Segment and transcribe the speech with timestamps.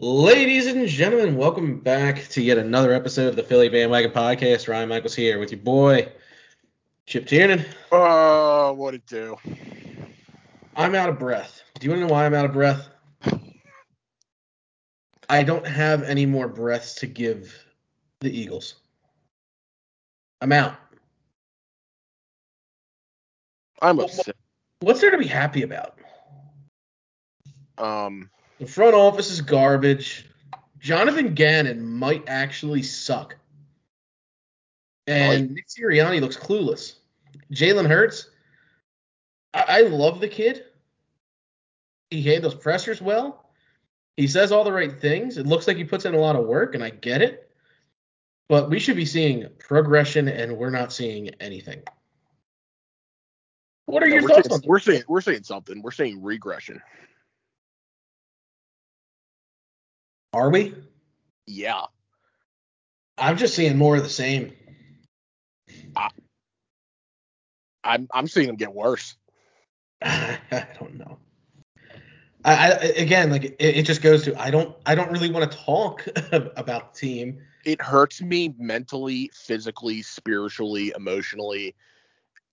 [0.00, 4.68] Ladies and gentlemen, welcome back to yet another episode of the Philly Bandwagon Podcast.
[4.68, 6.06] Ryan Michaels here with your boy,
[7.06, 7.64] Chip Tiernan.
[7.90, 9.36] Uh, what it do?
[10.76, 11.62] I'm out of breath.
[11.80, 12.88] Do you want to know why I'm out of breath?
[15.28, 17.52] I don't have any more breaths to give
[18.20, 18.76] the Eagles.
[20.40, 20.76] I'm out.
[23.82, 24.36] I'm upset.
[24.78, 25.98] What's there to be happy about?
[27.78, 30.26] Um, The front office is garbage.
[30.80, 33.36] Jonathan Gannon might actually suck.
[35.06, 36.96] And Nick Sirianni looks clueless.
[37.52, 38.30] Jalen Hurts,
[39.54, 40.64] I-, I love the kid.
[42.10, 43.50] He handles pressures well.
[44.16, 45.38] He says all the right things.
[45.38, 47.50] It looks like he puts in a lot of work, and I get it.
[48.48, 51.82] But we should be seeing progression, and we're not seeing anything.
[53.86, 55.82] What are yeah, your thoughts saying, on we're saying we're saying something.
[55.82, 56.82] We're saying regression.
[60.32, 60.74] Are we?
[61.46, 61.86] Yeah.
[63.16, 64.52] I'm just seeing more of the same.
[67.84, 69.16] I'm I'm seeing them get worse.
[70.02, 70.38] I
[70.78, 71.18] don't know.
[72.44, 75.50] I, I again, like it, it just goes to I don't I don't really want
[75.50, 77.40] to talk about the team.
[77.64, 81.74] It hurts me mentally, physically, spiritually, emotionally.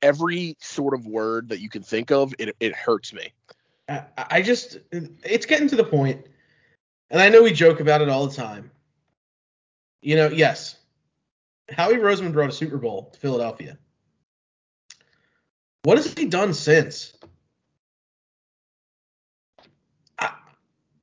[0.02, 3.34] Every sort of word that you can think of, it it hurts me.
[3.90, 6.26] I, I just it's getting to the point,
[7.10, 8.72] and I know we joke about it all the time.
[10.02, 10.76] You know, yes,
[11.70, 13.78] Howie Roseman brought a Super Bowl to Philadelphia.
[15.84, 17.14] What has he done since?
[20.20, 20.32] I,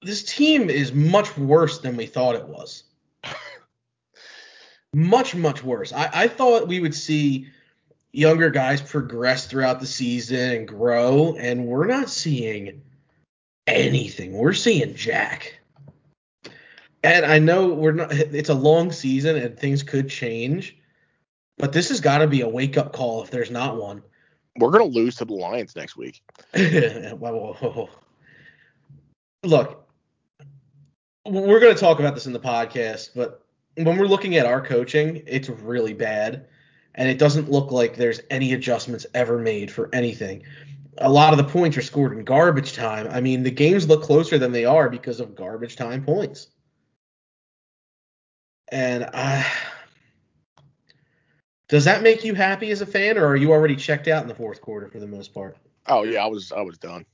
[0.02, 2.84] this team is much worse than we thought it was.
[4.94, 5.92] much, much worse.
[5.92, 7.48] I, I thought we would see
[8.12, 12.82] younger guys progress throughout the season and grow, and we're not seeing
[13.66, 14.32] anything.
[14.32, 15.60] We're seeing Jack.
[17.04, 20.76] And I know we're not it's a long season and things could change,
[21.58, 24.02] but this has got to be a wake up call if there's not one.
[24.56, 26.22] We're gonna lose to the Lions next week.
[29.44, 29.88] Look,
[31.26, 33.44] we're going to talk about this in the podcast, but
[33.76, 36.46] when we're looking at our coaching, it's really bad.
[36.94, 40.42] And it doesn't look like there's any adjustments ever made for anything.
[40.98, 43.08] A lot of the points are scored in garbage time.
[43.10, 46.48] I mean, the games look closer than they are because of garbage time points.
[48.72, 49.46] And I.
[51.68, 54.28] Does that make you happy as a fan, or are you already checked out in
[54.28, 55.56] the fourth quarter for the most part?
[55.86, 57.06] Oh yeah, I was I was done.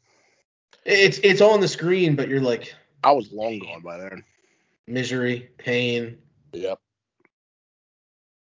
[0.84, 2.74] It's it's on the screen, but you're like
[3.04, 4.24] I was long gone by then.
[4.86, 6.18] misery, pain.
[6.52, 6.78] Yep.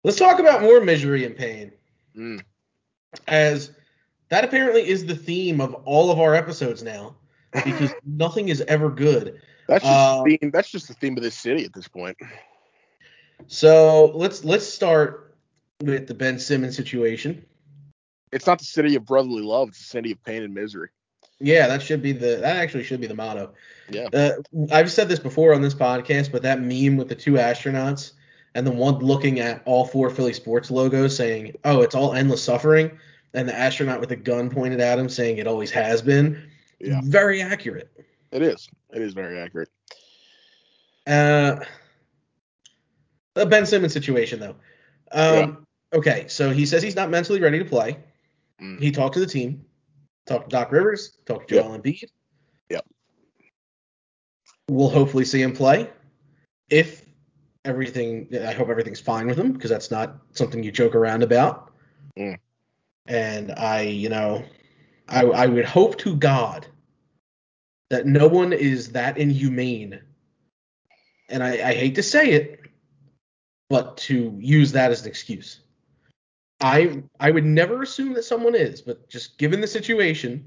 [0.03, 1.72] Let's talk about more misery and pain,
[2.16, 2.44] Mm.
[3.28, 3.72] as
[4.29, 7.16] that apparently is the theme of all of our episodes now,
[7.63, 9.41] because nothing is ever good.
[9.68, 12.18] That's just Uh, theme, that's just the theme of this city at this point.
[13.47, 15.35] So let's let's start
[15.81, 17.46] with the Ben Simmons situation.
[18.31, 20.90] It's not the city of brotherly love; it's the city of pain and misery.
[21.40, 23.53] Yeah, that should be the that actually should be the motto.
[23.90, 24.07] Yeah.
[24.13, 24.31] Uh,
[24.72, 28.13] I've said this before on this podcast, but that meme with the two astronauts
[28.53, 32.44] and the one looking at all four Philly sports logos saying, "Oh, it's all endless
[32.44, 32.91] suffering,"
[33.34, 36.50] and the astronaut with a gun pointed at him saying, "It always has been."
[36.80, 37.01] Yeah.
[37.03, 37.91] Very accurate.
[38.31, 38.69] It is.
[38.94, 39.69] It is very accurate.
[41.07, 41.57] Uh,
[43.36, 44.56] the Ben Simmons situation, though.
[45.12, 47.97] Um, Okay, so he says he's not mentally ready to play.
[48.62, 48.80] Mm.
[48.80, 49.66] He talked to the team,
[50.25, 51.66] talked to Doc Rivers, talked to Yep.
[51.66, 52.09] Joel Embiid.
[52.69, 52.86] Yep.
[54.69, 55.90] We'll hopefully see him play.
[56.69, 57.06] If
[57.66, 61.74] everything, I hope everything's fine with him because that's not something you joke around about.
[62.18, 62.38] Mm.
[63.08, 64.46] And I, you know,
[65.09, 66.68] I, I would hope to God
[67.90, 70.00] that no one is that inhumane.
[71.28, 72.60] And I, I hate to say it,
[73.71, 75.61] but to use that as an excuse.
[76.59, 80.45] I I would never assume that someone is, but just given the situation,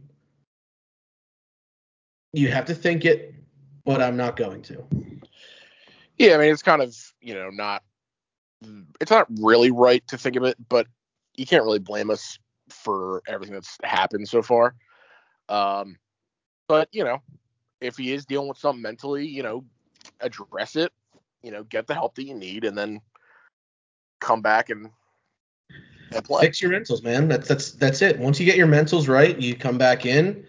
[2.34, 3.34] you have to think it,
[3.86, 4.84] but I'm not going to.
[6.18, 7.82] Yeah, I mean it's kind of you know not
[9.00, 10.86] it's not really right to think of it, but
[11.34, 12.38] you can't really blame us
[12.68, 14.74] for everything that's happened so far.
[15.48, 15.96] Um,
[16.68, 17.22] but you know,
[17.80, 19.64] if he is dealing with something mentally, you know,
[20.20, 20.92] address it.
[21.42, 23.00] You know, get the help that you need, and then
[24.24, 24.90] come back and
[26.12, 26.42] and play.
[26.42, 27.28] Fix your mentals, man.
[27.28, 28.18] That's that's that's it.
[28.18, 30.46] Once you get your mentals right, you come back in,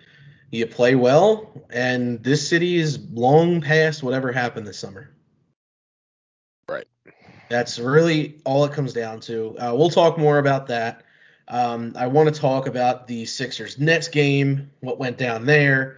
[0.51, 5.11] you play well, and this city is long past whatever happened this summer.
[6.69, 6.87] Right.
[7.49, 9.57] That's really all it comes down to.
[9.59, 11.03] Uh, we'll talk more about that.
[11.47, 15.97] Um, I want to talk about the Sixers Nets game, what went down there.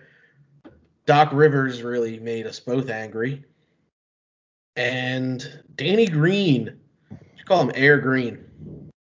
[1.06, 3.46] Doc Rivers really made us both angry.
[4.78, 6.80] and Danny Green.
[7.48, 8.44] Call him Air Green.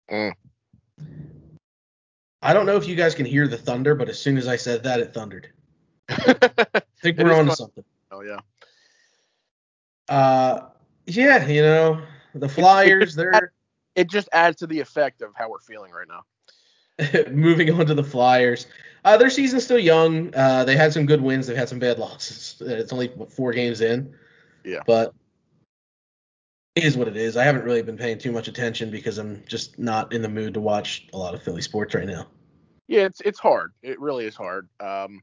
[0.09, 0.31] Mm.
[2.41, 4.55] I don't know if you guys can hear the thunder, but as soon as I
[4.55, 5.49] said that, it thundered.
[6.09, 7.83] I think we're on to something.
[8.11, 8.39] oh yeah.
[10.07, 10.69] Uh,
[11.05, 12.01] yeah, you know
[12.33, 13.13] the Flyers.
[13.13, 13.51] They're
[13.95, 17.27] It just adds to the effect of how we're feeling right now.
[17.31, 18.67] moving on to the Flyers.
[19.03, 20.33] Uh, their season's still young.
[20.33, 21.47] Uh, they had some good wins.
[21.47, 22.55] They've had some bad losses.
[22.61, 24.13] It's only what, four games in.
[24.63, 24.79] Yeah.
[24.87, 25.13] But
[26.75, 27.35] it is what it is.
[27.37, 30.53] I haven't really been paying too much attention because I'm just not in the mood
[30.53, 32.27] to watch a lot of Philly sports right now.
[32.87, 33.73] Yeah, it's it's hard.
[33.81, 34.69] It really is hard.
[34.79, 35.21] Um,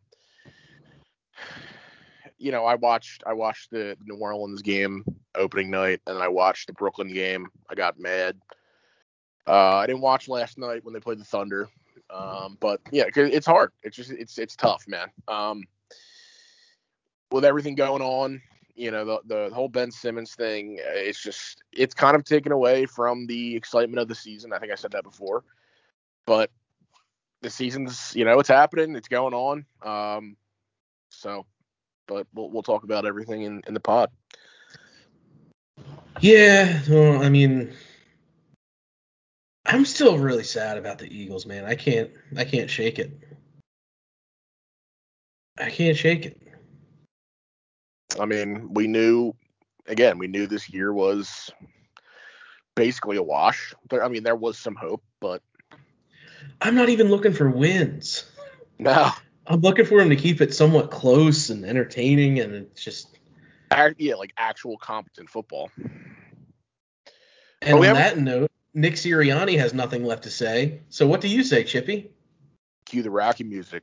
[2.38, 5.04] you know, I watched I watched the New Orleans game
[5.34, 7.48] opening night, and I watched the Brooklyn game.
[7.68, 8.40] I got mad.
[9.46, 11.68] Uh, I didn't watch last night when they played the Thunder.
[12.10, 13.72] Um, but yeah, it's hard.
[13.82, 15.08] It's just it's it's tough, man.
[15.28, 15.64] Um,
[17.30, 18.42] with everything going on,
[18.76, 22.52] you know, the the whole Ben Simmons thing, uh, it's just it's kind of taken
[22.52, 24.52] away from the excitement of the season.
[24.52, 25.44] I think I said that before,
[26.26, 26.50] but
[27.42, 29.64] the season's you know it's happening, it's going on.
[29.82, 30.36] Um,
[31.10, 31.46] so,
[32.06, 34.10] but we'll we'll talk about everything in in the pod.
[36.20, 37.72] Yeah, well, I mean,
[39.66, 41.64] I'm still really sad about the Eagles, man.
[41.64, 43.10] I can't, I can't shake it.
[45.58, 46.45] I can't shake it.
[48.18, 49.34] I mean, we knew
[49.86, 51.50] again, we knew this year was
[52.74, 53.74] basically a wash.
[53.88, 55.42] There, I mean, there was some hope, but
[56.60, 58.30] I'm not even looking for wins.
[58.78, 59.10] no.
[59.48, 63.16] I'm looking for him to keep it somewhat close and entertaining, and it's just.
[63.98, 65.70] Yeah, like actual competent football.
[67.62, 70.80] And on that note, Nick Sirianni has nothing left to say.
[70.88, 72.10] So what do you say, Chippy?
[72.86, 73.82] Cue the Rocky music.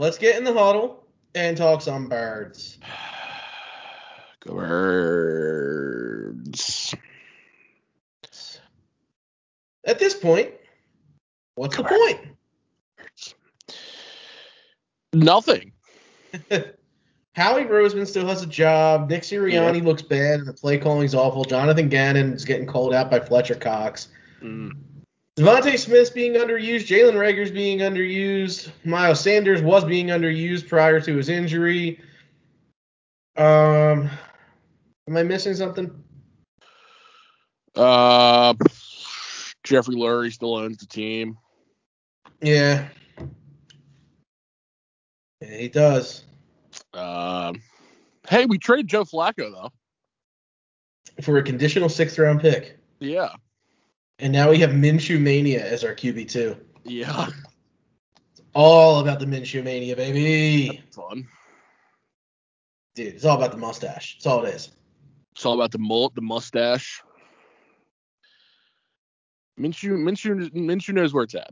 [0.00, 1.04] Let's get in the huddle
[1.34, 2.78] and talk some birds.
[4.40, 6.44] Go birds.
[9.84, 10.52] At this point,
[11.54, 12.20] what's the point?
[15.12, 15.72] Nothing.
[17.34, 19.10] Howie Roseman still has a job.
[19.10, 21.44] Nick Sirianni looks bad, and the play calling's awful.
[21.44, 24.08] Jonathan Gannon is getting called out by Fletcher Cox.
[24.42, 24.72] Mm.
[25.40, 26.86] DeVonta Smith's being underused.
[26.86, 28.70] Jalen Reagor's being underused.
[28.84, 31.98] Miles Sanders was being underused prior to his injury.
[33.38, 34.10] Um,
[35.08, 35.90] am I missing something?
[37.74, 38.52] Uh,
[39.64, 41.38] Jeffrey Lurie still owns the team.
[42.42, 42.88] Yeah.
[45.40, 46.24] Yeah, he does.
[46.92, 47.62] Um,
[48.28, 49.70] hey, we traded Joe Flacco though.
[51.22, 52.76] For a conditional sixth round pick.
[52.98, 53.30] Yeah,
[54.20, 56.58] And now we have Minshew Mania as our QB2.
[56.84, 57.28] yeah,
[58.32, 60.82] It's All about the Minshew Mania, baby.
[60.92, 61.26] fun.
[62.94, 64.16] Dude, it's all about the mustache.
[64.16, 64.70] That's all it is.
[65.34, 67.02] It's all about the mullet, the mustache.
[69.58, 71.50] Minshew, Minshew, Minshew knows where it's at.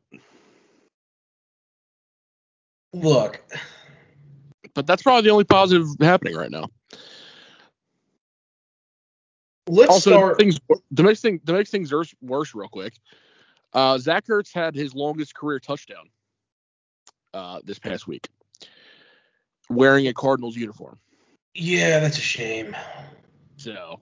[2.95, 3.41] Look,
[4.75, 6.69] But that's probably the only positive happening right now.
[9.69, 10.39] Let's also, start.
[10.39, 10.59] things
[10.97, 12.95] to make things to make things worse, worse real quick.
[13.73, 16.09] Uh, Zach Ertz had his longest career touchdown
[17.35, 18.29] uh, this past week,
[19.69, 20.99] wearing a Cardinals uniform.
[21.55, 22.77] Yeah, that's a shame.
[23.57, 24.01] So,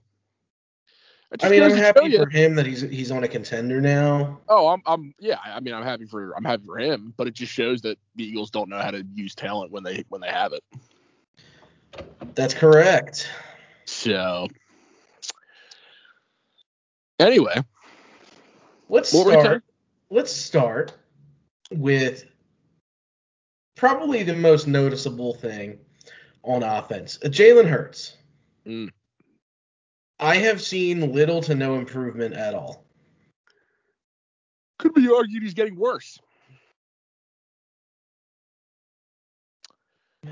[1.32, 3.80] it I mean, I'm happy show you- for him that he's he's on a contender
[3.80, 4.38] now.
[4.48, 5.38] Oh, I'm, I'm, yeah.
[5.44, 8.24] I mean, I'm happy for, I'm happy for him, but it just shows that the
[8.24, 10.62] Eagles don't know how to use talent when they, when they have it.
[12.36, 13.28] That's correct.
[13.86, 14.46] So,
[17.18, 17.62] anyway,
[18.88, 19.64] Let's What were you start.
[20.10, 20.92] Let's start
[21.72, 22.24] with
[23.74, 25.78] probably the most noticeable thing
[26.44, 27.18] on offense.
[27.24, 28.16] Uh, Jalen Hurts.
[28.66, 28.90] Mm.
[30.18, 32.84] I have seen little to no improvement at all.
[34.78, 36.18] could be argued he's getting worse.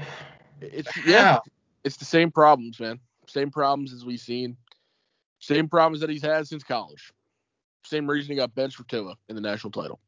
[0.60, 1.40] It's yeah,
[1.82, 2.98] it's the same problems, man.
[3.26, 4.56] Same problems as we've seen.
[5.46, 7.12] Same problems that he's had since college.
[7.84, 10.00] Same reason he got benched for Tua in the national title.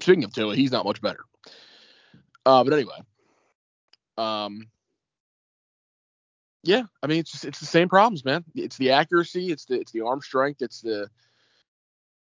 [0.00, 1.24] Speaking of Tua, he's not much better.
[2.44, 3.00] Uh, but anyway,
[4.18, 4.66] um,
[6.64, 8.44] Yeah, I mean it's just it's the same problems, man.
[8.54, 11.08] It's the accuracy, it's the it's the arm strength, it's the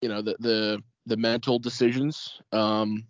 [0.01, 2.41] you know the the the mental decisions.
[2.53, 3.05] Um,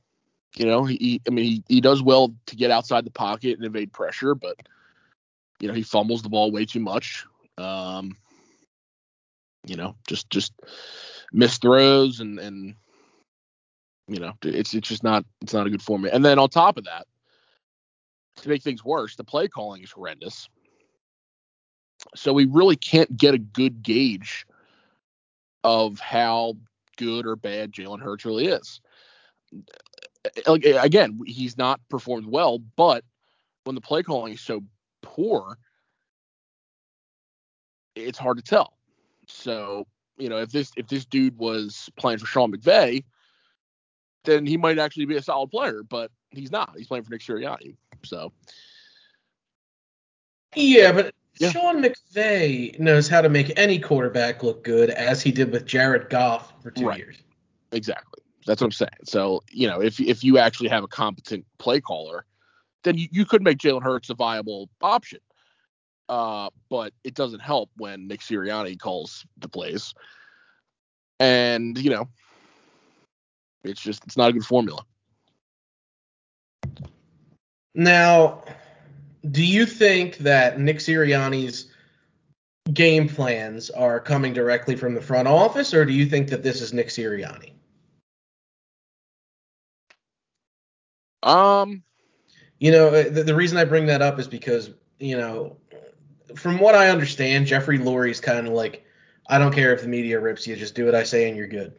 [0.55, 3.65] you know, he I mean he, he does well to get outside the pocket and
[3.65, 4.57] evade pressure, but
[5.63, 7.25] you know he fumbles the ball way too much.
[7.57, 8.17] Um,
[9.65, 10.51] you know, just just
[11.31, 12.75] missed throws and and
[14.09, 16.13] you know it's it's just not it's not a good format.
[16.13, 17.07] And then on top of that,
[18.41, 20.49] to make things worse, the play calling is horrendous.
[22.13, 24.45] So we really can't get a good gauge
[25.63, 26.57] of how
[26.97, 28.81] good or bad Jalen Hurts really is.
[30.45, 33.05] Again, he's not performed well, but
[33.63, 34.61] when the play calling is so
[35.13, 35.57] poor,
[37.95, 38.73] it's hard to tell.
[39.27, 43.03] So, you know, if this if this dude was playing for Sean McVay,
[44.25, 46.73] then he might actually be a solid player, but he's not.
[46.77, 47.75] He's playing for Nick Sirianni.
[48.03, 48.31] So
[50.55, 51.49] Yeah, but Yeah.
[51.49, 56.09] Sean McVay knows how to make any quarterback look good, as he did with Jared
[56.09, 56.99] Goff for two Right.
[56.99, 57.17] years.
[57.71, 58.21] exactly.
[58.45, 58.89] That's what I'm saying.
[59.05, 62.25] So, you know, if if you actually have a competent play caller,
[62.83, 65.19] then you, you could make Jalen Hurts a viable option.
[66.09, 69.93] Uh, but it doesn't help when Nick Sirianni calls the plays.
[71.19, 72.07] And, you know,
[73.63, 74.85] it's just it's not a good formula.
[77.73, 78.43] Now,
[79.31, 81.67] do you think that Nick Sirianni's
[82.73, 86.61] game plans are coming directly from the front office, or do you think that this
[86.61, 87.53] is Nick Sirianni?
[91.23, 91.83] Um,
[92.59, 95.57] You know, uh, the, the reason I bring that up is because, you know,
[96.35, 98.85] from what I understand, Jeffrey Lurie's kind of like,
[99.27, 101.47] I don't care if the media rips you, just do what I say and you're
[101.47, 101.73] good.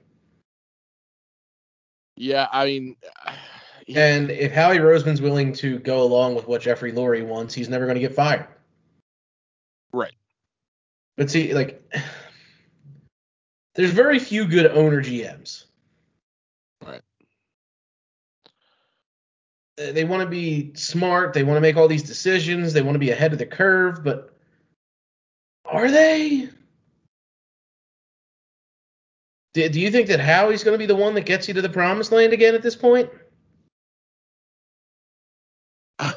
[2.16, 2.96] yeah, I mean,
[3.86, 7.68] he- And if Howie Roseman's willing to go along with what Jeffrey Lurie wants, he's
[7.68, 8.46] never going to get fired.
[9.92, 10.14] right.
[11.16, 11.82] But see, like,
[13.74, 15.64] there's very few good owner GMs.
[19.76, 21.32] They want to be smart.
[21.32, 22.72] They want to make all these decisions.
[22.72, 24.04] They want to be ahead of the curve.
[24.04, 24.30] But
[25.64, 26.48] are they?
[29.54, 31.62] Do, do you think that Howie's going to be the one that gets you to
[31.62, 33.10] the promised land again at this point?
[35.98, 36.14] I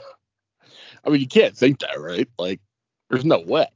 [1.08, 2.28] mean, you can't think that, right?
[2.38, 2.60] Like,
[3.10, 3.68] there's no way.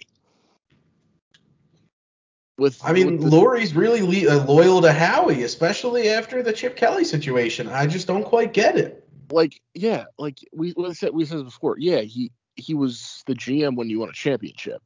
[2.58, 6.54] With I mean, with the- Lurie's really le- uh, loyal to Howie, especially after the
[6.54, 7.68] Chip Kelly situation.
[7.68, 9.01] I just don't quite get it.
[9.32, 13.76] Like, yeah, like we we said we said before, yeah, he he was the GM
[13.76, 14.82] when you won a championship.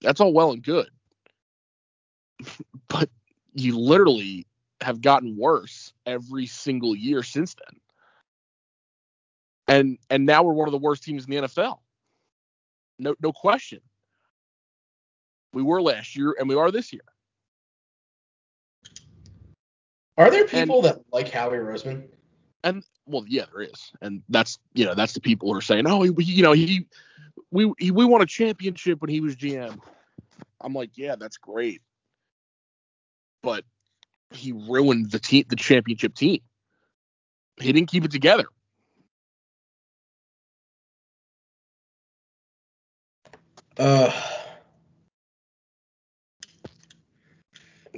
[0.00, 0.88] That's all well and good,
[2.88, 3.08] but
[3.54, 4.46] you literally
[4.82, 7.80] have gotten worse every single year since then.
[9.68, 11.78] And and now we're one of the worst teams in the NFL.
[12.98, 13.80] No no question.
[15.52, 17.02] We were last year and we are this year.
[20.18, 22.08] Are there people that like Howie Roseman?
[22.66, 25.86] and well, yeah, there is, and that's you know that's the people who are saying,
[25.86, 26.86] oh, he, you know, he
[27.50, 29.78] we he, we won a championship when he was GM.
[30.60, 31.82] I'm like, yeah, that's great,
[33.42, 33.64] but
[34.30, 36.40] he ruined the team, the championship team.
[37.60, 38.46] He didn't keep it together.
[43.78, 44.10] Uh,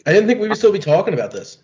[0.06, 1.58] I didn't think we would still be talking about this.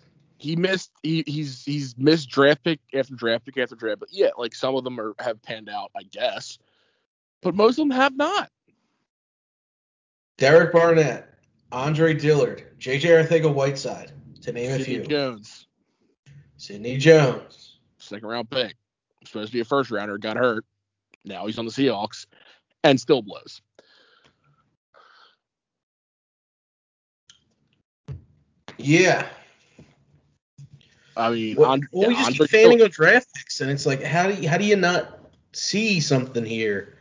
[0.45, 0.91] He missed.
[1.01, 3.99] He, he's he's missed draft pick after draft pick after draft.
[3.99, 6.59] But yeah, like some of them are have panned out, I guess,
[7.41, 8.51] but most of them have not.
[10.37, 11.33] Derek Barnett,
[11.71, 13.09] Andre Dillard, J.J.
[13.09, 14.11] Arcega-Whiteside,
[14.41, 15.03] to name a Sidney few.
[15.05, 15.65] Jones,
[16.57, 17.79] Sidney Jones.
[17.97, 18.75] second round pick,
[19.25, 20.63] supposed to be a first rounder, got hurt.
[21.23, 22.27] Now he's on the Seahawks,
[22.83, 23.63] and still blows.
[28.77, 29.27] Yeah.
[31.17, 33.85] I mean, Well, Andre, well, we just Andre keep fanning on draft picks, and it's
[33.85, 35.19] like, how do you, how do you not
[35.53, 36.97] see something here?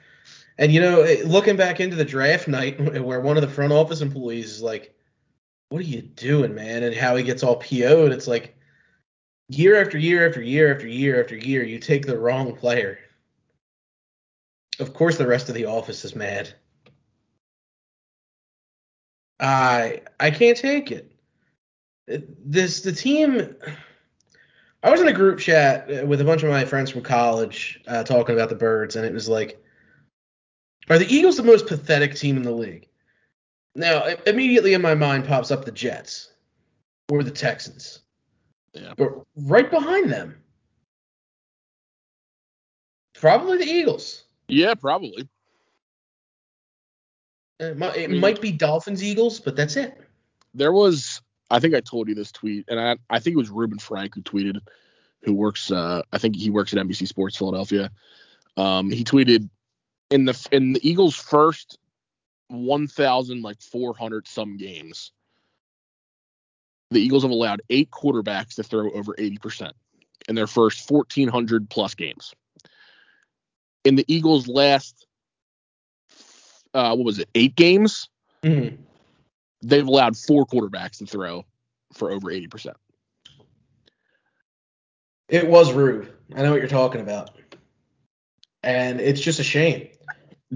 [0.58, 4.00] And you know, looking back into the draft night, where one of the front office
[4.00, 4.94] employees is like,
[5.70, 8.56] "What are you doing, man?" and how he gets all PO'd, it's like,
[9.48, 12.98] year after year after year after year after year, you take the wrong player.
[14.78, 16.52] Of course, the rest of the office is mad.
[19.40, 21.10] I I can't take it.
[22.06, 23.56] This the team.
[24.84, 27.80] I was in a group chat uh, with a bunch of my friends from college
[27.88, 29.58] uh, talking about the Birds, and it was like,
[30.90, 32.86] are the Eagles the most pathetic team in the league?
[33.74, 36.34] Now, immediately in my mind pops up the Jets
[37.10, 38.02] or the Texans,
[38.74, 38.92] Yeah.
[38.98, 40.36] but right behind them,
[43.14, 44.24] probably the Eagles.
[44.48, 45.26] Yeah, probably.
[47.58, 49.98] It might, it might be Dolphins Eagles, but that's it.
[50.52, 53.50] There was, I think I told you this tweet, and I, I think it was
[53.50, 54.58] Reuben Frank who tweeted,
[55.22, 57.90] who works, uh, I think he works at NBC Sports Philadelphia.
[58.56, 59.48] Um, he tweeted
[60.10, 61.78] in the in the Eagles' first
[62.48, 65.12] 1,000 like 400 some games,
[66.90, 69.76] the Eagles have allowed eight quarterbacks to throw over 80 percent
[70.28, 72.34] in their first 1,400 plus games.
[73.84, 75.06] In the Eagles' last,
[76.72, 78.08] uh, what was it, eight games?
[78.42, 78.78] Mhm.
[79.64, 81.44] They've allowed four quarterbacks to throw
[81.94, 82.74] for over 80%.
[85.28, 86.12] It was rude.
[86.34, 87.30] I know what you're talking about.
[88.62, 89.88] And it's just a shame.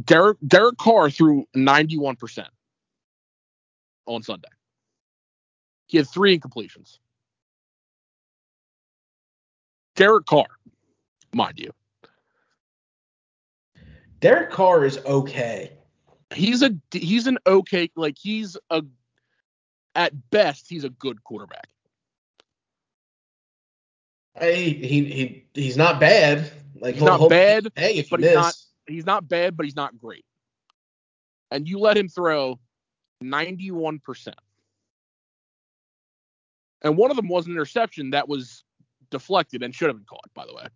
[0.05, 2.47] Derek Derek Carr threw 91%
[4.07, 4.49] on Sunday.
[5.87, 6.99] He had three incompletions.
[9.97, 10.47] Derek Carr,
[11.35, 11.73] mind you,
[14.21, 15.73] Derek Carr is okay.
[16.35, 18.83] he's a he's an okay like he's a
[19.99, 21.69] at best he's a good quarterback.
[24.39, 26.51] Hey, he he he's not bad.
[26.81, 29.75] Like He's not bad, Hey, if but he's miss, not he's not bad, but he's
[29.75, 30.25] not great.
[31.51, 32.61] And you let him throw
[33.25, 34.35] 91%.
[36.83, 38.63] And one of them was an interception that was
[39.11, 40.69] deflected and should have been caught, by the way.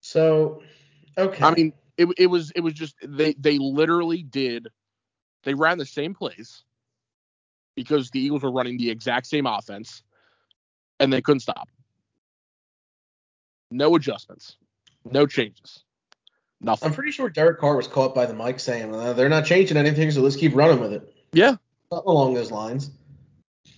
[0.00, 0.62] so
[1.18, 1.44] okay.
[1.44, 4.68] I mean, it, it was it was just they they literally did
[5.44, 6.64] they ran the same plays
[7.74, 10.02] because the Eagles were running the exact same offense
[10.98, 11.68] and they couldn't stop.
[13.70, 14.56] No adjustments,
[15.04, 15.84] no changes,
[16.60, 16.88] nothing.
[16.88, 19.76] I'm pretty sure Derek Carr was caught by the mic saying uh, they're not changing
[19.76, 21.14] anything, so let's keep running with it.
[21.32, 21.56] yeah,
[21.92, 22.90] Something along those lines.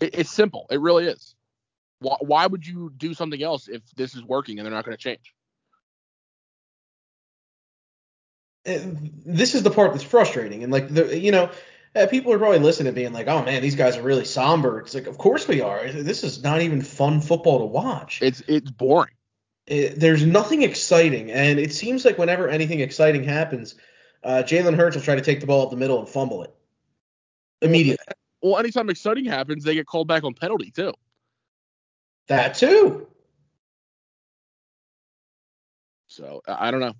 [0.00, 0.66] It, it's simple.
[0.70, 1.34] It really is.
[2.00, 4.96] Why, why would you do something else if this is working and they're not going
[4.96, 5.34] to change?
[8.64, 11.50] This is the part that's frustrating, and like the you know.
[11.96, 14.80] Uh, people are probably listening, to being like, "Oh man, these guys are really somber."
[14.80, 15.90] It's like, of course we are.
[15.90, 18.20] This is not even fun football to watch.
[18.20, 19.14] It's it's boring.
[19.66, 23.74] it, there's nothing exciting, and it seems like whenever anything exciting happens,
[24.22, 26.54] uh, Jalen Hurts will try to take the ball up the middle and fumble it
[27.62, 28.04] immediately.
[28.42, 30.92] Well, anytime exciting happens, they get called back on penalty too.
[32.28, 33.08] That too.
[36.06, 36.94] So I don't know.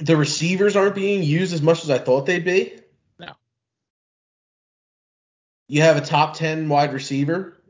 [0.00, 2.80] The receivers aren't being used as much as I thought they'd be.
[3.18, 3.32] No.
[5.68, 7.62] You have a top ten wide receiver,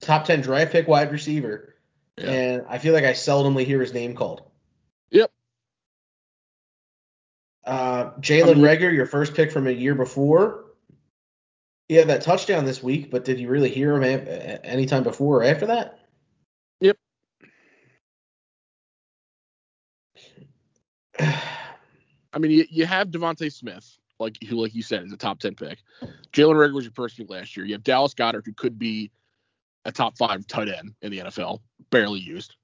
[0.00, 1.74] top ten draft pick wide receiver,
[2.18, 2.30] Yeah.
[2.30, 4.42] and I feel like I seldomly hear his name called.
[5.10, 5.32] Yep.
[7.64, 10.66] Uh, Jalen I mean- Reagor, your first pick from a year before.
[11.88, 15.02] He had that touchdown this week, but did you really hear him a- a- anytime
[15.02, 15.98] before or after that?
[16.80, 16.98] Yep.
[22.32, 25.40] I mean, you, you have DeVonta Smith, like who, like you said, is a top
[25.40, 25.78] ten pick.
[26.32, 27.66] Jalen Reagor was your first pick last year.
[27.66, 29.10] You have Dallas Goedert, who could be
[29.84, 32.54] a top five tight end in the NFL, barely used.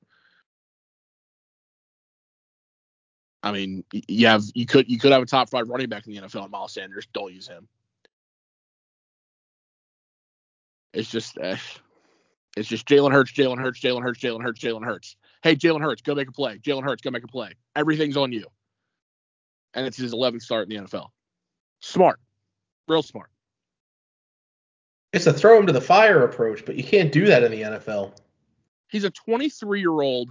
[3.43, 6.13] I mean, you have you could you could have a top five running back in
[6.13, 7.07] the NFL, and Miles Sanders.
[7.13, 7.69] Don't use him.
[10.97, 11.57] It's just, uh,
[12.57, 15.17] it's just Jalen Hurts, Jalen Hurts, Jalen Hurts, Jalen Hurts, Jalen Hurts.
[15.43, 16.57] Hey, Jalen Hurts, go make a play.
[16.59, 17.53] Jalen Hurts, go make a play.
[17.77, 18.47] Everything's on you.
[19.77, 21.11] And it's his 11th start in the NFL.
[21.81, 22.19] Smart,
[22.89, 23.29] real smart.
[25.13, 27.63] It's a throw him to the fire approach, but you can't do that in the
[27.63, 28.13] NFL.
[28.89, 30.31] He's a 23 year old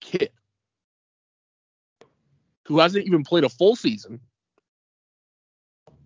[0.00, 0.30] kid
[2.66, 4.20] who hasn't even played a full season,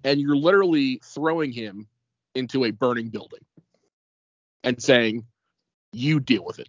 [0.05, 1.89] and you're literally throwing him
[2.35, 3.45] into a burning building
[4.63, 5.25] and saying,
[5.93, 6.69] "You deal with it."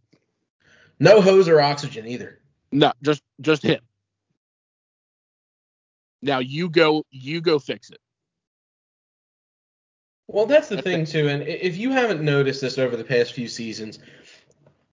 [0.99, 2.39] No hose or oxygen either.
[2.71, 3.81] No, just just him.
[6.21, 7.99] Now you go, you go fix it.
[10.27, 13.49] Well, that's the thing too, and if you haven't noticed this over the past few
[13.49, 13.99] seasons,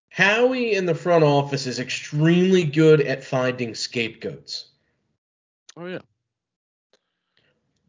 [0.08, 4.70] Howie in the front office is extremely good at finding scapegoats.
[5.76, 6.00] Oh yeah,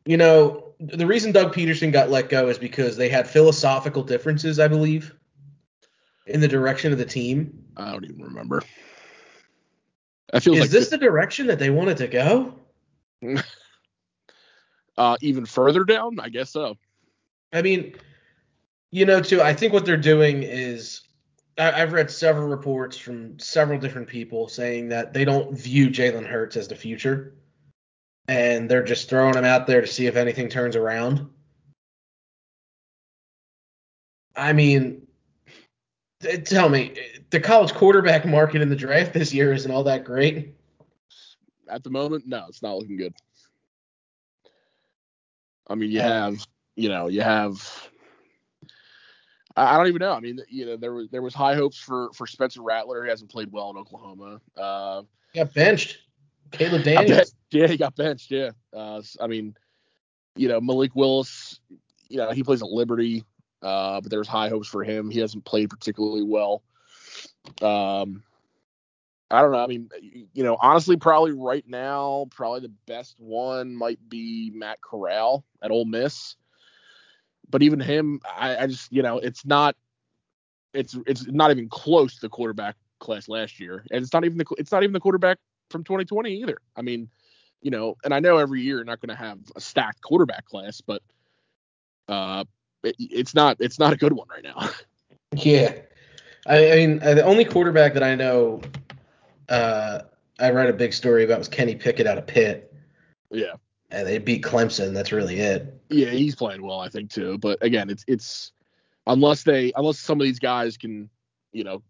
[0.06, 4.60] You know, the reason Doug Pederson got let go is because they had philosophical differences,
[4.60, 5.16] I believe,
[6.28, 7.66] in the direction of the team.
[7.78, 8.62] I don't even remember.
[10.32, 12.54] That feels Is like this the direction that they wanted to go?
[14.98, 16.20] uh, even further down.
[16.20, 16.78] I guess so.
[17.54, 17.96] I mean,
[18.92, 21.02] you know, too, I think what they're doing is
[21.58, 26.26] I, I've read several reports from several different people saying that they don't view Jalen
[26.26, 27.36] Hurts as the future.
[28.28, 31.28] And they're just throwing him out there to see if anything turns around.
[34.36, 35.08] I mean,
[36.46, 36.96] tell me,
[37.32, 40.54] the college quarterback market in the draft this year isn't all that great.
[41.70, 43.14] At the moment, no, it's not looking good.
[45.68, 47.90] I mean, you have, you know, you have.
[49.56, 50.14] I I don't even know.
[50.14, 53.04] I mean, you know, there was there was high hopes for for Spencer Rattler.
[53.04, 54.42] He hasn't played well in Oklahoma.
[54.58, 55.04] Uh,
[55.36, 56.00] Got benched.
[56.52, 57.36] Caleb Daniels.
[57.52, 58.32] yeah, he got benched.
[58.32, 58.52] Yeah.
[58.74, 59.56] Uh, I mean,
[60.36, 61.60] you know, Malik Willis.
[62.08, 63.24] You know, he plays at Liberty,
[63.62, 65.12] uh, but there was high hopes for him.
[65.12, 66.64] He hasn't played particularly well.
[67.62, 68.24] Um,
[69.32, 69.64] I don't know.
[69.64, 69.90] I mean,
[70.34, 75.72] you know, honestly, probably right now, probably the best one might be Matt Corral at
[75.72, 76.36] Ole Miss.
[77.50, 79.76] But even him, I, I just, you know, it's not,
[80.74, 84.38] it's it's not even close to the quarterback class last year, and it's not even
[84.38, 85.40] the it's not even the quarterback
[85.72, 86.58] from 2020 either.
[86.76, 87.10] I mean,
[87.62, 90.46] you know, and I know every year you're not going to have a stacked quarterback
[90.46, 91.02] class, but
[92.08, 92.44] uh,
[92.84, 94.70] it, it's not it's not a good one right now.
[95.36, 95.76] Yeah.
[96.48, 98.62] I, I mean, uh, the only quarterback that I know
[99.50, 100.02] uh,
[100.40, 102.74] I read a big story about was Kenny Pickett out of Pitt,
[103.32, 103.54] yeah.
[103.92, 104.94] and they beat Clemson.
[104.94, 105.82] That's really it.
[105.90, 107.38] Yeah, he's playing well, I think too.
[107.38, 108.52] But again, it's it's
[109.08, 111.10] unless they unless some of these guys can,
[111.52, 111.84] you know,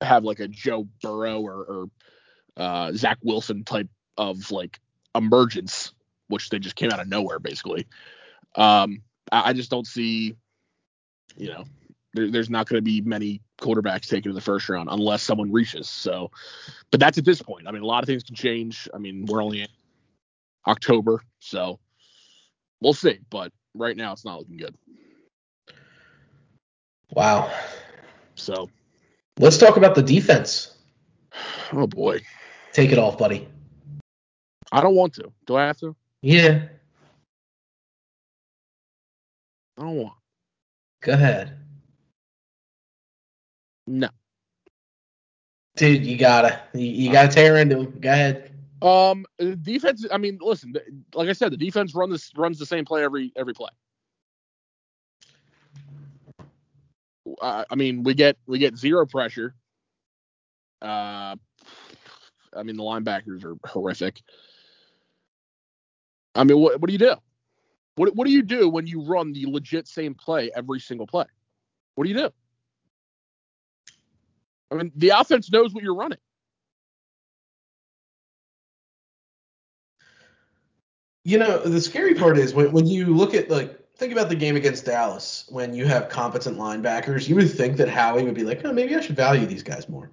[0.00, 1.86] have like a Joe Burrow or, or
[2.56, 4.80] uh, Zach Wilson type of like
[5.14, 5.92] emergence,
[6.28, 7.86] which they just came out of nowhere basically.
[8.54, 9.02] Um,
[9.32, 10.36] I, I just don't see,
[11.36, 11.64] you know,
[12.14, 15.52] there, there's not going to be many quarterbacks taken in the first round unless someone
[15.52, 15.88] reaches.
[15.88, 16.30] So,
[16.90, 17.68] but that's at this point.
[17.68, 18.88] I mean, a lot of things can change.
[18.94, 19.68] I mean, we're only in
[20.66, 21.78] October, so
[22.80, 23.18] we'll see.
[23.30, 24.74] But right now, it's not looking good.
[27.10, 27.52] Wow.
[28.34, 28.70] So,
[29.38, 30.76] Let's talk about the defense.
[31.72, 32.20] oh boy,
[32.72, 33.48] Take it off, buddy.
[34.72, 35.32] I don't want to.
[35.46, 35.94] Do I have to?
[36.22, 36.66] Yeah.
[39.78, 40.14] I don't want.
[41.02, 41.63] Go ahead.
[43.86, 44.08] No.
[45.76, 46.60] Dude, you gotta.
[46.72, 47.98] You, you gotta tear into him.
[48.00, 48.52] Go ahead.
[48.80, 49.26] Um,
[49.62, 50.06] defense.
[50.10, 50.74] I mean, listen.
[51.14, 53.70] Like I said, the defense run this runs the same play every every play.
[57.40, 59.54] Uh, I mean, we get we get zero pressure.
[60.80, 61.36] Uh,
[62.56, 64.22] I mean, the linebackers are horrific.
[66.34, 67.14] I mean, what what do you do?
[67.96, 71.26] What what do you do when you run the legit same play every single play?
[71.94, 72.30] What do you do?
[74.74, 76.18] I mean, the offense knows what you're running.
[81.22, 84.34] You know, the scary part is when, when you look at like think about the
[84.34, 88.42] game against Dallas when you have competent linebackers, you would think that Howie would be
[88.42, 90.10] like, oh, maybe I should value these guys more.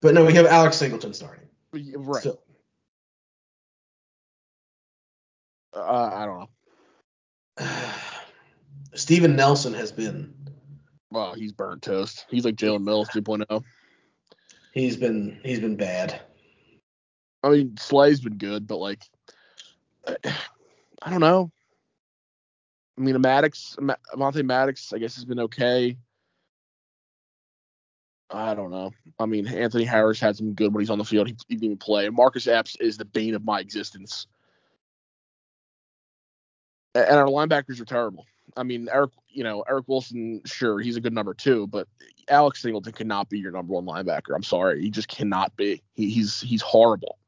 [0.00, 1.46] But no, we have Alex Singleton starting.
[1.72, 2.20] Right.
[2.20, 2.40] Still.
[5.76, 6.48] Uh, I don't
[7.60, 7.68] know.
[8.94, 10.34] Steven Nelson has been
[11.10, 12.26] Well, he's burnt toast.
[12.28, 13.20] He's like Jalen Mills oh.
[13.20, 13.64] 2.0.
[14.72, 16.20] he's been he's been bad.
[17.42, 19.02] I mean, Slay's been good, but like,
[20.06, 21.50] I don't know.
[22.98, 23.76] I mean, Maddox,
[24.14, 25.96] Monte Maddox, I guess has been okay.
[28.30, 28.92] I don't know.
[29.18, 31.26] I mean, Anthony Harris had some good when he's on the field.
[31.26, 32.06] He, he didn't even play.
[32.06, 34.26] And Marcus Epps is the bane of my existence.
[36.94, 38.26] And our linebackers are terrible.
[38.56, 41.88] I mean, Eric, you know, Eric Wilson, sure, he's a good number two, but
[42.28, 44.34] Alex Singleton cannot be your number one linebacker.
[44.34, 45.82] I'm sorry, he just cannot be.
[45.94, 47.18] He, he's he's horrible.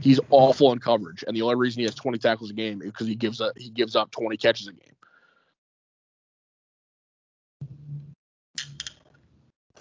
[0.00, 2.88] He's awful in coverage, and the only reason he has 20 tackles a game is
[2.90, 4.90] because he gives up he gives up 20 catches a game.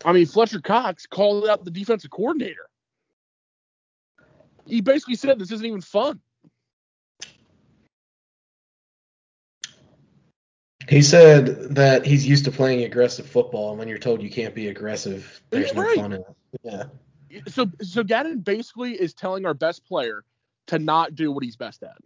[0.06, 2.69] I mean, Fletcher Cox called out the defensive coordinator.
[4.65, 6.22] He basically said this isn't even fun.
[10.89, 14.56] He said that he's used to playing aggressive football, and when you're told you can't
[14.56, 15.95] be aggressive, there's no right.
[15.95, 16.36] fun in it.
[16.63, 16.84] Yeah.
[17.47, 20.23] So so Gannon basically is telling our best player
[20.67, 21.97] to not do what he's best at.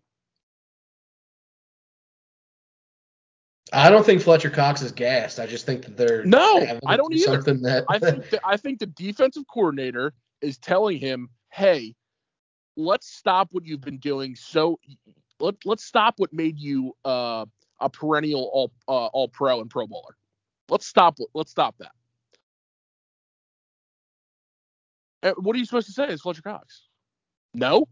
[3.72, 5.39] I don't think Fletcher Cox is gassed.
[5.39, 6.78] I just think that they're no.
[6.86, 7.36] I don't do either.
[7.36, 11.96] Something that I think that, I think the defensive coordinator is telling him, "Hey,
[12.76, 14.36] let's stop what you've been doing.
[14.36, 14.78] So
[15.39, 17.46] let let's stop what made you uh,
[17.84, 20.15] a perennial all uh, all pro and pro bowler.
[20.69, 21.91] Let's stop let's stop that."
[25.38, 26.08] What are you supposed to say?
[26.08, 26.88] Is Fletcher Cox?
[27.54, 27.88] No.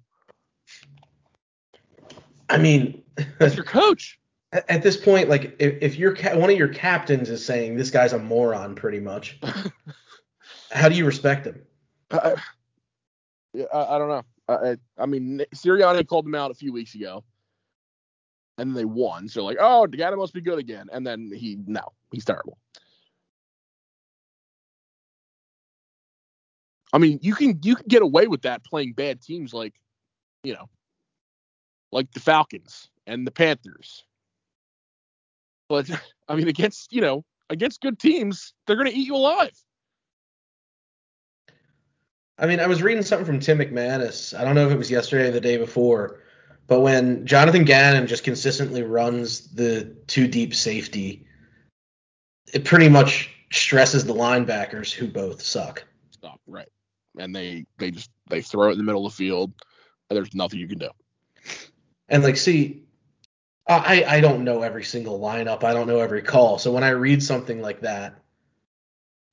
[2.49, 3.01] I mean,
[3.39, 4.19] that's your coach.
[4.51, 7.89] At this point, like if, if your ca- one of your captains is saying this
[7.89, 9.39] guy's a moron, pretty much,
[10.71, 11.61] how do you respect him?
[13.53, 14.23] Yeah, I, I, don't know.
[14.49, 17.23] I, I mean, Sirianni called him out a few weeks ago,
[18.61, 19.27] and they won.
[19.27, 20.87] So like, oh, Gannon must be good again.
[20.93, 22.57] And then he, no, he's terrible.
[26.93, 29.73] I mean, you can you can get away with that playing bad teams like,
[30.43, 30.69] you know,
[31.91, 34.03] like the Falcons and the Panthers.
[35.67, 35.89] But
[36.27, 39.57] I mean, against you know against good teams, they're to eat you alive.
[42.37, 44.37] I mean, I was reading something from Tim McManus.
[44.37, 46.19] I don't know if it was yesterday or the day before,
[46.71, 51.25] but when Jonathan Gannon just consistently runs the two deep safety,
[52.53, 55.83] it pretty much stresses the linebackers who both suck.
[56.11, 56.69] Stop, right.
[57.19, 59.51] And they they just they throw it in the middle of the field
[60.09, 60.87] and there's nothing you can do.
[62.07, 62.83] And like, see,
[63.67, 65.65] I I don't know every single lineup.
[65.65, 66.57] I don't know every call.
[66.57, 68.15] So when I read something like that,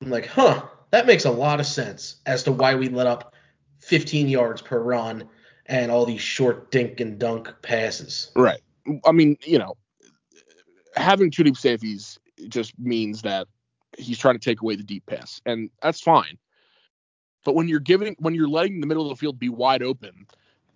[0.03, 3.33] I'm like, huh, that makes a lot of sense as to why we let up
[3.79, 5.29] 15 yards per run
[5.69, 8.31] and all these short dink and dunk passes.
[8.35, 8.61] Right.
[9.05, 9.77] I mean, you know,
[10.97, 13.47] having two deep safeties just means that
[13.97, 16.39] he's trying to take away the deep pass, and that's fine.
[17.45, 20.27] But when you're giving, when you're letting the middle of the field be wide open,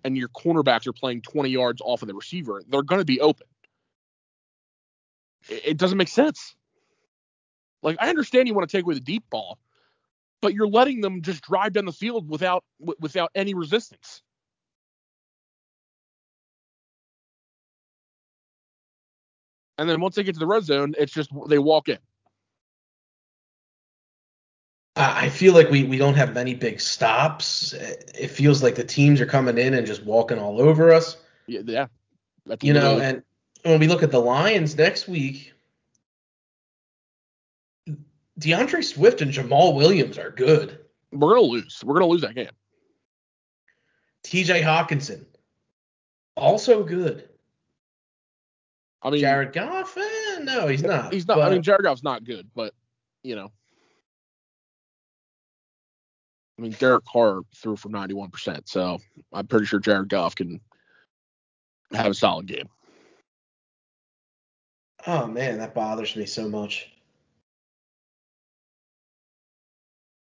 [0.03, 3.21] and your cornerbacks are playing 20 yards off of the receiver, they're going to be
[3.21, 3.47] open.
[5.49, 6.55] It, doesn't make sense.
[7.81, 9.59] Like I understand you want to take away the deep ball,
[10.41, 12.63] but you're letting them just drive down the field without
[12.99, 14.21] without any resistance.
[19.77, 21.97] And then once they get to the red zone, it's just they walk in.
[24.95, 27.73] I feel like we, we don't have many big stops.
[27.73, 31.17] It feels like the teams are coming in and just walking all over us.
[31.47, 31.87] Yeah,
[32.61, 33.23] you know, and
[33.63, 35.53] when we look at the Lions next week,
[38.37, 40.79] D'Andre Swift and Jamaal Williams are good.
[41.11, 41.81] We're gonna lose.
[41.83, 42.49] We're gonna lose that game.
[44.23, 44.61] T.J.
[44.61, 45.25] Hockenson,
[46.35, 47.29] also good.
[49.03, 51.13] I mean, Jared Goff, eh, no, he's not.
[51.13, 51.37] He's not.
[51.37, 52.73] But, I mean, Jared Goff's not good, but
[53.23, 53.51] you know,
[56.57, 58.99] I mean, Derek Carr threw for 91%, so
[59.33, 60.61] I'm pretty sure Jared Goff can
[61.91, 62.69] have a solid game.
[65.05, 66.89] Oh man, that bothers me so much.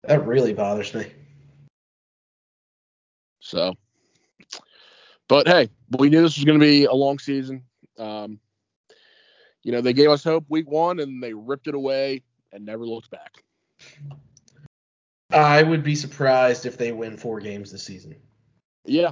[0.04, 1.06] That really bothers me.
[3.40, 3.74] So,
[5.28, 7.62] but hey, we knew this was going to be a long season.
[7.98, 8.38] Um,
[9.68, 12.22] you know, they gave us hope week one and they ripped it away
[12.54, 13.44] and never looked back.
[15.30, 18.16] I would be surprised if they win four games this season.
[18.86, 19.10] Yeah.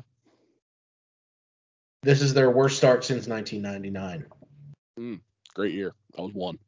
[2.04, 4.24] This is their worst start since 1999.
[4.98, 5.20] Mm,
[5.52, 5.92] great year.
[6.16, 6.58] I was one.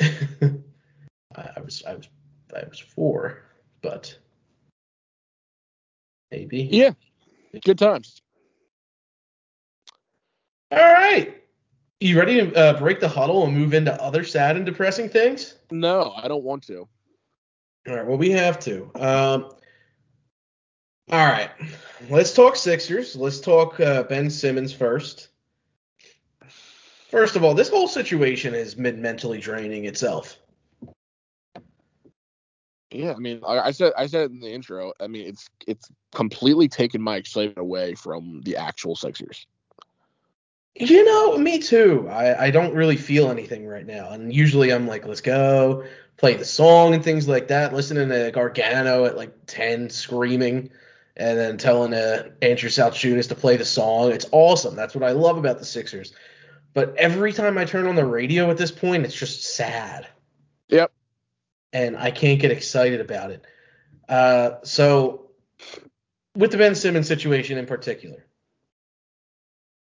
[0.00, 2.08] I was I was
[2.56, 3.42] I was four,
[3.82, 4.16] but
[6.30, 6.62] maybe.
[6.72, 6.92] Yeah.
[7.62, 8.22] Good times.
[10.72, 11.34] All right.
[12.00, 15.54] You ready to uh, break the huddle and move into other sad and depressing things?
[15.72, 16.88] No, I don't want to.
[17.88, 18.06] All right.
[18.06, 18.90] Well, we have to.
[18.94, 19.50] Um,
[21.10, 21.50] all right.
[22.08, 23.16] Let's talk Sixers.
[23.16, 25.28] Let's talk uh, Ben Simmons first.
[27.10, 30.38] First of all, this whole situation is mentally draining itself.
[32.90, 34.92] Yeah, I mean, I, I said I said in the intro.
[35.00, 39.46] I mean, it's it's completely taken my excitement away from the actual Sixers.
[40.80, 42.08] You know, me too.
[42.08, 44.10] I, I don't really feel anything right now.
[44.10, 45.84] And usually I'm like, let's go,
[46.16, 50.70] play the song and things like that, listening to Gargano at like 10 screaming
[51.16, 54.12] and then telling uh, Andrew Salchunas to play the song.
[54.12, 54.76] It's awesome.
[54.76, 56.12] That's what I love about the Sixers.
[56.74, 60.06] But every time I turn on the radio at this point, it's just sad.
[60.68, 60.92] Yep.
[61.72, 63.44] And I can't get excited about it.
[64.08, 65.30] Uh, so,
[66.36, 68.24] with the Ben Simmons situation in particular,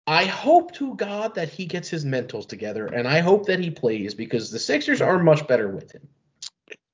[0.08, 3.70] I hope to God that he gets his mentals together, and I hope that he
[3.70, 6.08] plays because the Sixers are much better with him.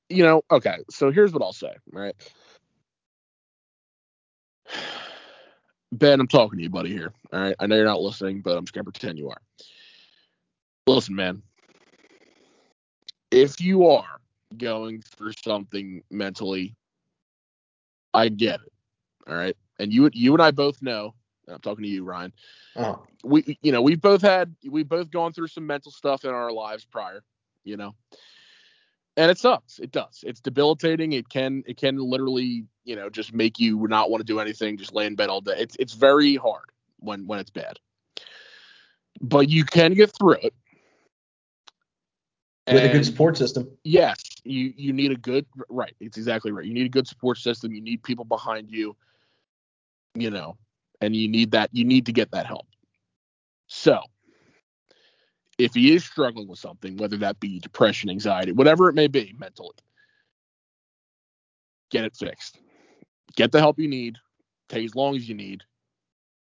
[0.09, 0.79] You know, okay.
[0.91, 2.17] So here's what I'll say, right?
[5.93, 6.91] Ben, I'm talking to you, buddy.
[6.91, 7.55] Here, all right.
[7.61, 9.41] I know you're not listening, but I'm just gonna pretend you are.
[10.89, 11.41] Listen, man.
[13.31, 14.19] If you are
[14.59, 16.75] going through something mentally,
[18.13, 18.73] I get it.
[19.29, 21.15] All right, and you you and I both know.
[21.49, 22.33] I'm talking to you, Ryan
[22.77, 26.31] uh We, you know, we've both had, we've both gone through some mental stuff in
[26.31, 27.23] our lives prior,
[27.65, 27.95] you know,
[29.17, 29.79] and it sucks.
[29.79, 30.25] It does.
[30.27, 31.13] It's debilitating.
[31.13, 34.77] It can, it can literally, you know, just make you not want to do anything,
[34.77, 35.55] just lay in bed all day.
[35.57, 37.79] It's, it's very hard when, when it's bad,
[39.21, 40.55] but you can get through it.
[42.67, 43.69] With and a good support system.
[43.85, 45.95] Yes, you you need a good right.
[46.01, 46.65] It's exactly right.
[46.65, 47.73] You need a good support system.
[47.73, 48.97] You need people behind you.
[50.15, 50.57] You know,
[51.05, 52.67] and you need that you need to get that help.
[53.67, 54.01] So,
[55.59, 59.35] if he is struggling with something, whether that be depression, anxiety, whatever it may be
[59.39, 59.75] mentally,
[61.91, 62.59] get it fixed.
[63.37, 64.17] Get the help you need,
[64.69, 65.63] take as long as you need,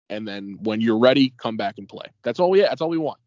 [0.09, 2.07] and then when you're ready, come back and play.
[2.23, 3.21] That's all we that's all we want.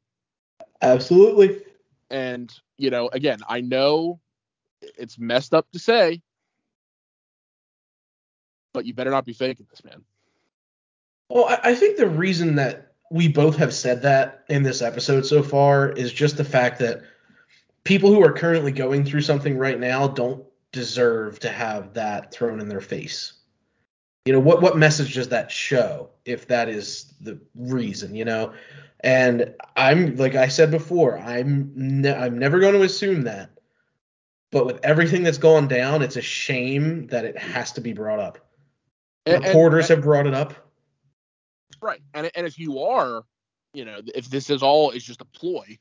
[0.82, 1.62] Absolutely.
[2.10, 4.20] And you know, again, I know
[4.82, 6.22] it's messed up to say,
[8.74, 10.04] but you better not be faking this, man.
[11.34, 15.26] Well, I, I think the reason that we both have said that in this episode
[15.26, 17.02] so far is just the fact that
[17.84, 22.60] people who are currently going through something right now don't deserve to have that thrown
[22.60, 23.34] in their face.
[24.26, 28.54] You know, what what message does that show if that is the reason, you know?
[29.02, 33.50] And I'm like I said before, I'm ne- I'm never going to assume that.
[34.52, 38.20] But with everything that's gone down, it's a shame that it has to be brought
[38.20, 38.38] up.
[39.26, 40.54] And- and- Reporters have brought it up.
[41.84, 42.02] Right.
[42.14, 43.24] And and if you are,
[43.74, 45.78] you know, if this is all is just a ploy,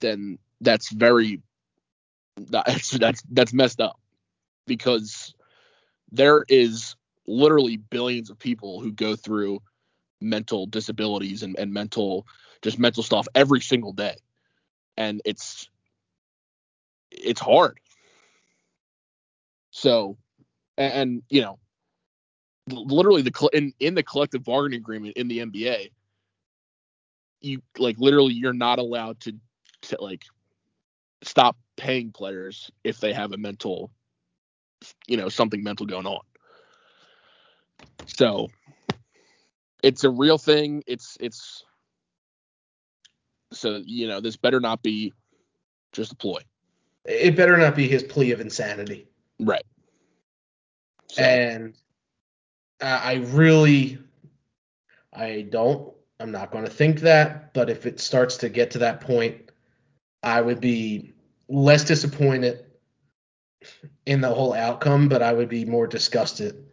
[0.00, 1.40] then that's very
[2.36, 4.00] that's that's that's messed up.
[4.66, 5.32] Because
[6.10, 6.96] there is
[7.28, 9.60] literally billions of people who go through
[10.20, 12.26] mental disabilities and, and mental
[12.62, 14.16] just mental stuff every single day.
[14.96, 15.70] And it's
[17.12, 17.78] it's hard.
[19.70, 20.16] So
[20.76, 21.60] and, and you know
[22.72, 25.90] literally the in in the collective bargaining agreement in the NBA,
[27.40, 29.34] you like literally you're not allowed to
[29.82, 30.24] to like
[31.22, 33.90] stop paying players if they have a mental,
[35.06, 36.20] you know, something mental going on.
[38.06, 38.48] So
[39.82, 40.82] it's a real thing.
[40.86, 41.64] It's it's
[43.52, 45.12] so you know this better not be
[45.92, 46.40] just a ploy,
[47.04, 49.08] It better not be his plea of insanity.
[49.40, 49.64] right?
[51.08, 51.74] So, And
[52.80, 53.98] uh, I really,
[55.12, 58.78] I don't, I'm not going to think that, but if it starts to get to
[58.78, 59.50] that point,
[60.22, 61.12] I would be
[61.48, 62.64] less disappointed
[64.06, 66.64] in the whole outcome, but I would be more disgusted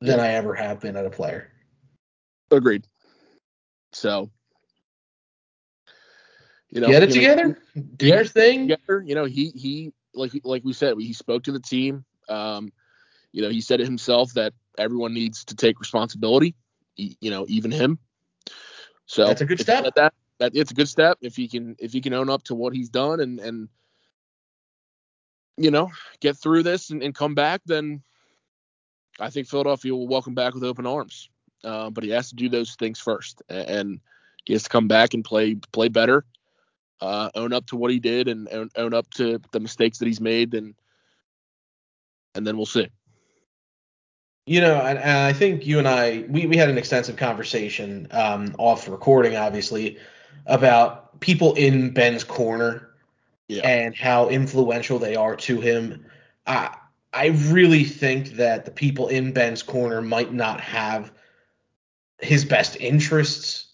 [0.00, 1.50] than I ever have been at a player.
[2.50, 2.86] agreed.
[3.92, 4.30] So
[6.70, 7.58] you know, Get it you know, together,
[7.96, 8.68] do your thing.
[8.68, 9.02] together.
[9.06, 12.04] You know, he he like like we said, he spoke to the team.
[12.28, 12.70] Um,
[13.32, 16.54] you know, he said it himself that everyone needs to take responsibility.
[16.96, 17.98] You know, even him.
[19.06, 19.94] So That's a good step.
[19.94, 22.54] That, that it's a good step if he can if he can own up to
[22.54, 23.68] what he's done and and
[25.56, 28.02] you know get through this and, and come back, then
[29.20, 31.28] I think Philadelphia will welcome back with open arms.
[31.64, 34.00] Uh, but he has to do those things first, a- and
[34.44, 36.24] he has to come back and play play better,
[37.00, 40.06] uh, own up to what he did, and own, own up to the mistakes that
[40.06, 40.74] he's made, and
[42.34, 42.88] and then we'll see.
[44.48, 48.08] You know, and, and I think you and I, we, we had an extensive conversation
[48.12, 49.98] um, off recording, obviously,
[50.46, 52.88] about people in Ben's corner
[53.48, 53.68] Yeah.
[53.68, 56.06] and how influential they are to him.
[56.46, 56.74] I
[57.12, 61.12] I really think that the people in Ben's corner might not have
[62.18, 63.66] his best interests,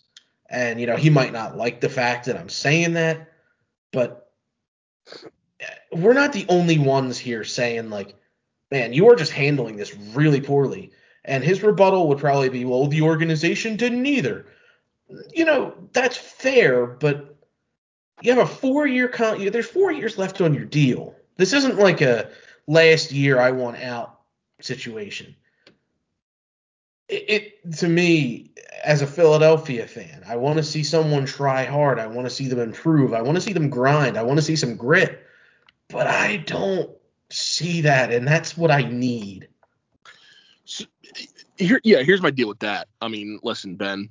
[0.51, 3.33] and you know he might not like the fact that I'm saying that,
[3.93, 4.33] but
[5.93, 8.17] we're not the only ones here saying like,
[8.71, 10.91] man, you are just handling this really poorly.
[11.25, 14.47] And his rebuttal would probably be, well, the organization didn't either.
[15.33, 17.37] You know, that's fair, but
[18.23, 19.45] you have a four-year con.
[19.51, 21.15] There's four years left on your deal.
[21.37, 22.31] This isn't like a
[22.67, 24.21] last year I want out
[24.61, 25.35] situation.
[27.09, 31.99] It, it to me, as a Philadelphia fan, I want to see someone try hard.
[31.99, 33.13] I want to see them improve.
[33.13, 34.17] I want to see them grind.
[34.17, 35.23] I want to see some grit.
[35.89, 36.91] But I don't
[37.35, 39.49] see that, and that's what I need.
[40.65, 40.85] So,
[41.57, 42.89] here, yeah, here's my deal with that.
[43.01, 44.09] I mean, listen, Ben,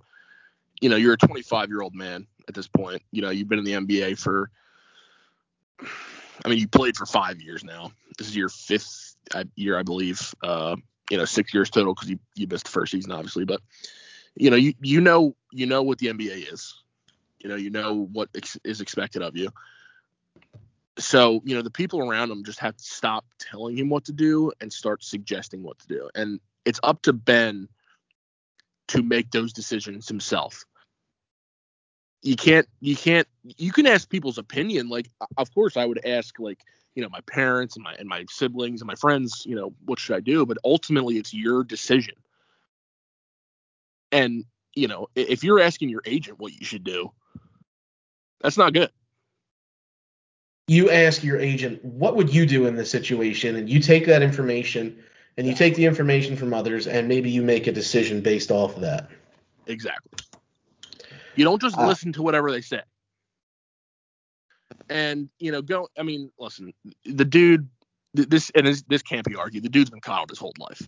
[0.81, 3.01] you know, you're a 25 year old man at this point.
[3.11, 4.49] You know, you've been in the NBA for,
[6.45, 7.91] I mean, you played for five years now.
[8.17, 10.33] This is your fifth uh, year, I believe.
[10.43, 10.75] Uh,
[11.09, 13.45] you know, six years total because you, you missed the first season, obviously.
[13.45, 13.61] But
[14.35, 16.73] you know, you you know you know what the NBA is.
[17.39, 19.49] You know, you know what ex- is expected of you.
[20.97, 24.11] So you know, the people around him just have to stop telling him what to
[24.11, 26.09] do and start suggesting what to do.
[26.15, 27.67] And it's up to Ben
[28.89, 30.65] to make those decisions himself.
[32.21, 36.39] You can't you can't you can ask people's opinion like of course I would ask
[36.39, 36.61] like
[36.95, 39.99] you know my parents and my and my siblings and my friends you know what
[39.99, 42.15] should I do but ultimately it's your decision.
[44.11, 47.11] And you know if you're asking your agent what you should do
[48.41, 48.91] that's not good.
[50.67, 53.55] You ask your agent, what would you do in this situation?
[53.55, 55.03] And you take that information
[55.37, 58.75] and you take the information from others, and maybe you make a decision based off
[58.75, 59.09] of that.
[59.65, 60.19] Exactly.
[61.35, 62.81] You don't just Uh, listen to whatever they say.
[64.89, 66.73] And, you know, go I mean, listen,
[67.05, 67.67] the dude
[68.13, 69.63] this and this, this can't be argued.
[69.63, 70.87] The dude's been coddled his whole life.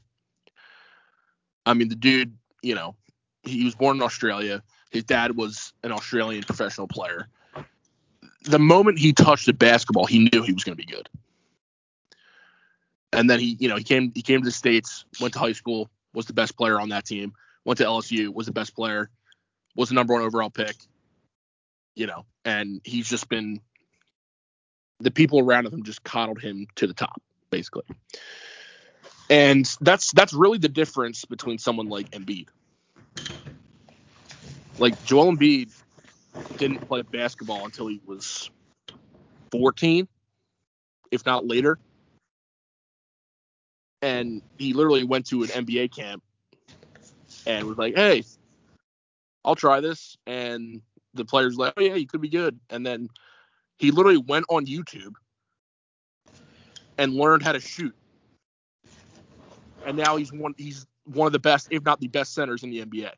[1.65, 2.95] I mean, the dude, you know,
[3.43, 4.61] he was born in Australia.
[4.91, 7.27] His dad was an Australian professional player.
[8.45, 11.09] The moment he touched the basketball, he knew he was going to be good.
[13.11, 15.53] And then he, you know, he came he came to the states, went to high
[15.53, 17.33] school, was the best player on that team.
[17.63, 19.09] Went to LSU, was the best player,
[19.75, 20.75] was the number one overall pick.
[21.95, 23.61] You know, and he's just been
[24.99, 27.83] the people around him just coddled him to the top, basically.
[29.29, 32.47] And that's that's really the difference between someone like Embiid.
[34.77, 35.71] Like Joel Embiid
[36.57, 38.49] didn't play basketball until he was
[39.51, 40.07] 14,
[41.11, 41.79] if not later.
[44.01, 46.23] And he literally went to an NBA camp
[47.45, 48.23] and was like, "Hey,
[49.43, 50.81] I'll try this." And
[51.13, 53.09] the players like, "Oh yeah, you could be good." And then
[53.77, 55.13] he literally went on YouTube
[56.97, 57.95] and learned how to shoot.
[59.85, 62.69] And now he's one he's one of the best, if not the best centers in
[62.69, 63.11] the NBA.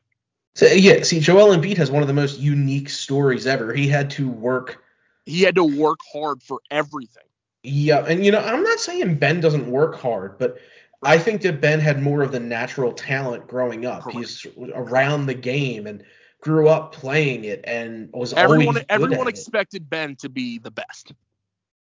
[0.57, 3.75] So yeah, see, Joel Embiid has one of the most unique stories ever.
[3.75, 4.83] He had to work.
[5.27, 7.25] He had to work hard for everything.
[7.61, 10.57] Yeah, and you know, I'm not saying Ben doesn't work hard, but
[11.03, 14.01] I think that Ben had more of the natural talent growing up.
[14.01, 14.17] Correct.
[14.17, 16.03] He's around the game and
[16.41, 19.29] grew up playing it and was Everyone everyone at it.
[19.29, 21.13] expected Ben to be the best.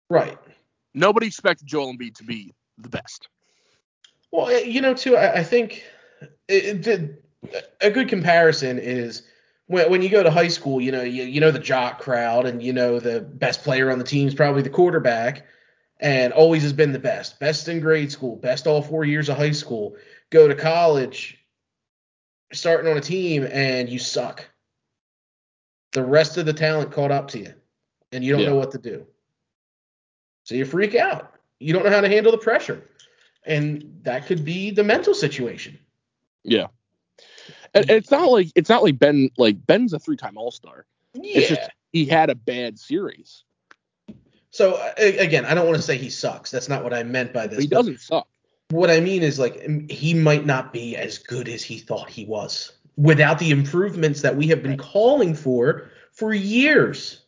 [0.09, 0.39] Right.
[0.95, 3.27] Nobody expected Joel Embiid to be the best.
[4.31, 5.83] Well, eh, you know, too, I, I think
[6.47, 7.22] it, it,
[7.81, 9.23] a good comparison is
[9.67, 12.45] when, when you go to high school, you know, you, you know the jock crowd,
[12.45, 15.45] and you know the best player on the team is probably the quarterback,
[15.99, 19.37] and always has been the best, best in grade school, best all four years of
[19.37, 19.95] high school.
[20.29, 21.37] Go to college,
[22.51, 24.47] starting on a team, and you suck.
[25.91, 27.53] The rest of the talent caught up to you,
[28.11, 28.49] and you don't Yeah.
[28.49, 29.05] know what to do.
[30.43, 31.35] So you freak out.
[31.59, 32.83] You don't know how to handle the pressure.
[33.45, 35.77] And that could be the mental situation.
[36.43, 36.67] Yeah.
[37.73, 40.85] And, it's not like it's not like Ben like Ben's a three-time All-Star.
[41.13, 41.39] Yeah.
[41.39, 43.43] It's just he had a bad series.
[44.51, 46.51] so again, I don't want to say he sucks.
[46.51, 47.59] That's not what I meant by this.
[47.59, 48.27] He doesn't suck.
[48.69, 52.25] What I mean is like he might not be as good as he thought he
[52.25, 57.21] was without the improvements that we have been calling for for years.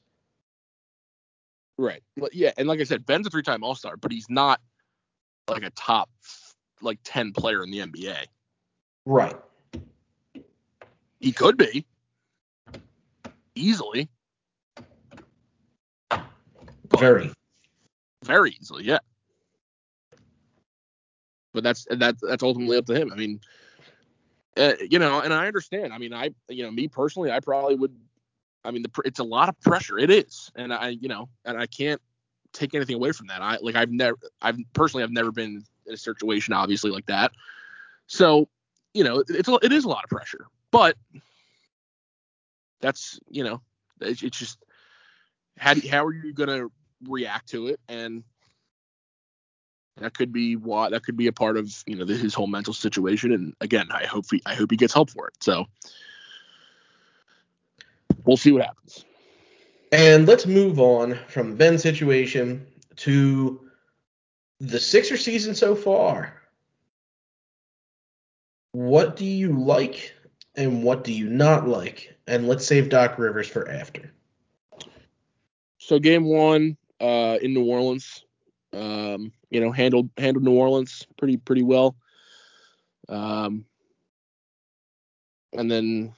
[1.78, 2.02] Right.
[2.32, 4.62] Yeah, and like I said, Ben's a three-time All-Star, but he's not
[5.50, 6.10] like a top
[6.82, 8.26] like 10 player in the NBA.
[9.06, 9.36] Right.
[11.26, 11.88] He could be
[13.56, 14.10] easily.
[16.12, 17.34] But Very.
[18.24, 19.00] very easily, yeah.
[21.52, 23.12] But that's that's that's ultimately up to him.
[23.12, 23.40] I mean,
[24.56, 25.94] uh, you know, and I understand.
[25.94, 27.96] I mean, I you know, me personally, I probably would.
[28.64, 29.98] I mean, the it's a lot of pressure.
[29.98, 32.00] It is, and I you know, and I can't
[32.54, 33.42] take anything away from that.
[33.42, 37.32] I like I've never, I've personally, I've never been in a situation obviously like that.
[38.06, 38.48] So,
[38.94, 40.46] you know, it's a, it is a lot of pressure,
[40.76, 40.98] but
[42.82, 43.62] that's you know,
[44.02, 44.58] it's, just
[45.58, 46.68] how how are you gonna
[47.08, 47.80] react to it?
[47.88, 48.24] And
[49.98, 52.74] that could be why that could be a part of you know his whole mental
[52.74, 53.32] situation.
[53.32, 55.36] And again i hope he i hope he gets help for it.
[55.42, 55.66] So
[58.26, 59.06] we'll see what happens.
[59.94, 62.68] And let's move on from Ben's situation
[62.98, 63.62] to
[64.60, 66.42] the Sixer season so far.
[68.74, 70.14] What do you like
[70.58, 72.16] and what do you not like?
[72.28, 74.12] And let's save Doc Rivers for after.
[75.78, 78.24] so game one uh in new orleans
[78.74, 81.96] um you know handled handled new orleans pretty pretty well
[83.10, 83.66] um
[85.54, 86.14] and then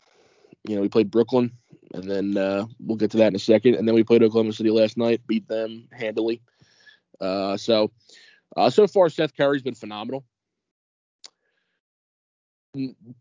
[0.68, 1.52] you know we played brooklyn
[1.94, 4.54] and then uh we'll get to that in a second and then we played oklahoma
[4.54, 6.42] city last night beat them handily
[7.22, 7.92] uh so
[8.56, 10.24] uh so far seth curry's been phenomenal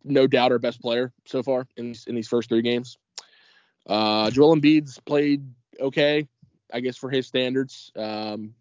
[0.05, 2.99] no doubt our best player so far in these, in these first three games
[3.89, 5.43] uh joel embiid's played
[5.81, 6.27] okay
[6.73, 7.93] I guess for his standards.
[7.97, 8.55] Um,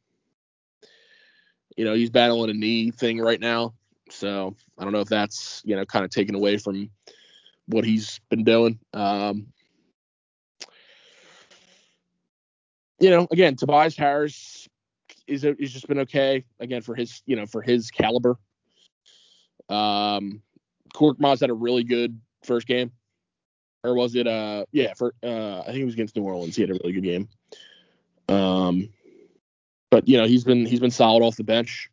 [1.75, 3.73] you know, he's battling a knee thing right now,
[4.09, 6.89] so I don't know if that's you know kind of taken away from
[7.67, 8.79] what he's been doing.
[8.93, 9.47] Um,
[12.99, 14.67] you know, again, Tobias Harris
[15.27, 18.37] is is just been okay again for his you know for his caliber.
[19.67, 20.41] Um,
[20.95, 22.91] Korkmaz had a really good first game,
[23.83, 24.27] or was it?
[24.27, 26.55] Uh, yeah, for uh, I think it was against New Orleans.
[26.55, 27.29] He had a really good game.
[28.27, 28.89] Um,
[29.91, 31.89] but you know he's been he's been solid off the bench.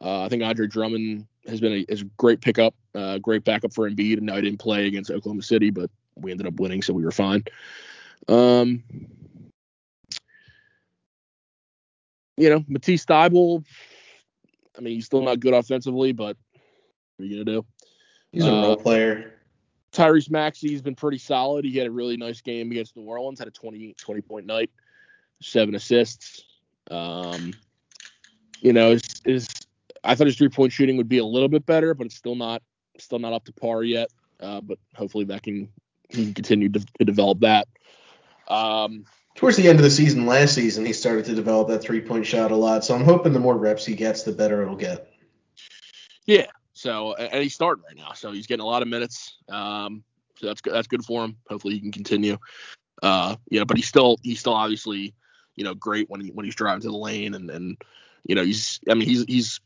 [0.00, 3.74] Uh, I think Andre Drummond has been a, is a great pickup, uh, great backup
[3.74, 4.18] for Embiid.
[4.18, 7.04] And now he didn't play against Oklahoma City, but we ended up winning, so we
[7.04, 7.42] were fine.
[8.28, 8.84] Um,
[12.36, 13.64] you know, Matisse Thybulle
[14.78, 16.36] I mean, he's still not good offensively, but
[17.16, 17.66] what are you gonna do?
[18.32, 19.34] He's a Uh, role player.
[19.92, 21.64] Tyrese Maxey's been pretty solid.
[21.64, 23.38] He had a really nice game against New Orleans.
[23.38, 24.70] Had a 20, 20 point night,
[25.40, 26.44] seven assists.
[26.90, 27.52] Um,
[28.60, 29.48] you know, is is
[30.04, 32.34] I thought his three point shooting would be a little bit better, but it's still
[32.34, 32.62] not
[32.98, 34.08] still not up to par yet.
[34.40, 35.68] Uh, but hopefully that can
[36.10, 37.66] he can continue to, to develop that.
[38.48, 39.04] Um,
[39.34, 42.26] Towards the end of the season last season, he started to develop that three point
[42.26, 42.84] shot a lot.
[42.84, 45.12] So I'm hoping the more reps he gets, the better it'll get.
[46.26, 46.46] yeah.
[46.78, 49.36] So and he's starting right now, so he's getting a lot of minutes.
[49.48, 50.04] Um,
[50.36, 50.72] so that's good.
[50.72, 51.36] That's good for him.
[51.48, 52.38] Hopefully he can continue.
[53.02, 55.12] Uh, you know, but he's still he's still obviously
[55.56, 57.82] you know great when he when he's driving to the lane and and
[58.24, 59.60] you know he's I mean he's he's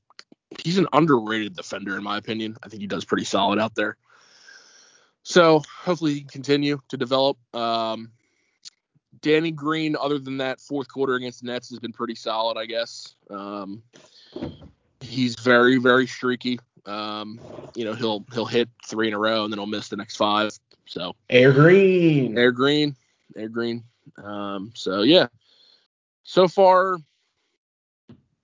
[0.65, 2.57] he's an underrated defender in my opinion.
[2.63, 3.99] I think he does pretty solid out there.
[5.23, 7.37] So hopefully he can continue to develop.
[7.55, 8.11] Um,
[9.21, 12.65] Danny Green, other than that fourth quarter against the Nets, has been pretty solid, I
[12.65, 13.15] guess.
[13.29, 13.83] Um,
[15.03, 16.59] he's very very streaky.
[16.87, 17.41] Um,
[17.75, 20.17] you know he'll he'll hit three in a row and then he'll miss the next
[20.17, 20.51] five.
[20.87, 22.37] So Air Green.
[22.37, 22.97] Air Green,
[23.37, 23.85] Air Green.
[24.23, 25.29] Um, so yeah,
[26.25, 26.99] so far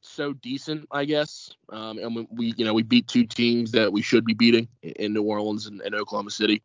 [0.00, 1.50] so decent, I guess.
[1.68, 4.66] Um, and we, we, you know, we beat two teams that we should be beating
[4.82, 6.62] in- in New Orleans and, and Oklahoma City.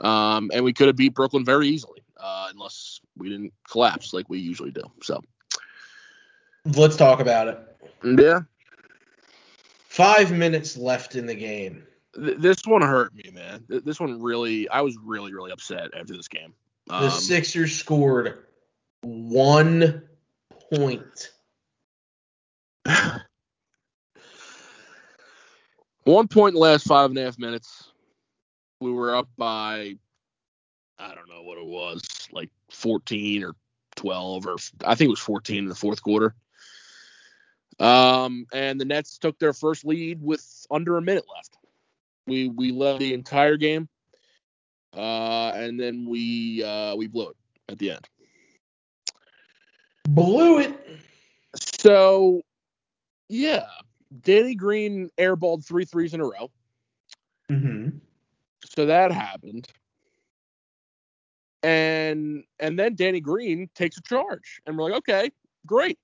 [0.00, 4.28] Um, and we could have beat Brooklyn very easily, uh, unless we didn't collapse like
[4.28, 4.82] we usually do.
[5.02, 5.22] So
[6.64, 7.58] Let's talk about it.
[8.04, 8.40] yeah,
[9.98, 11.84] Five minutes left in the game.
[12.14, 13.64] this one hurt me, man.
[13.68, 16.54] This one really, I was really, really upset after this game.
[16.86, 18.46] The Um, Sixers scored
[19.02, 20.04] one
[20.72, 21.32] point.
[26.04, 27.90] One point in the last five and a half minutes.
[28.80, 29.96] We were up by,
[30.98, 33.56] I don't know what it was, like 14 or
[33.96, 36.36] 12, or I think it was 14 in the fourth quarter.
[37.80, 41.56] Um, and the Nets took their first lead with under a minute left.
[42.26, 43.88] We we led the entire game,
[44.94, 47.36] uh, and then we uh, we blew it
[47.68, 48.08] at the end.
[50.08, 50.74] Blew it.
[51.54, 52.42] So,
[53.28, 53.66] yeah,
[54.22, 56.50] Danny Green airballed three threes in a row.
[57.50, 57.98] Mm-hmm.
[58.64, 59.68] So that happened.
[61.62, 64.60] And and then Danny Green takes a charge.
[64.66, 65.30] And we're like, okay,
[65.66, 65.98] great.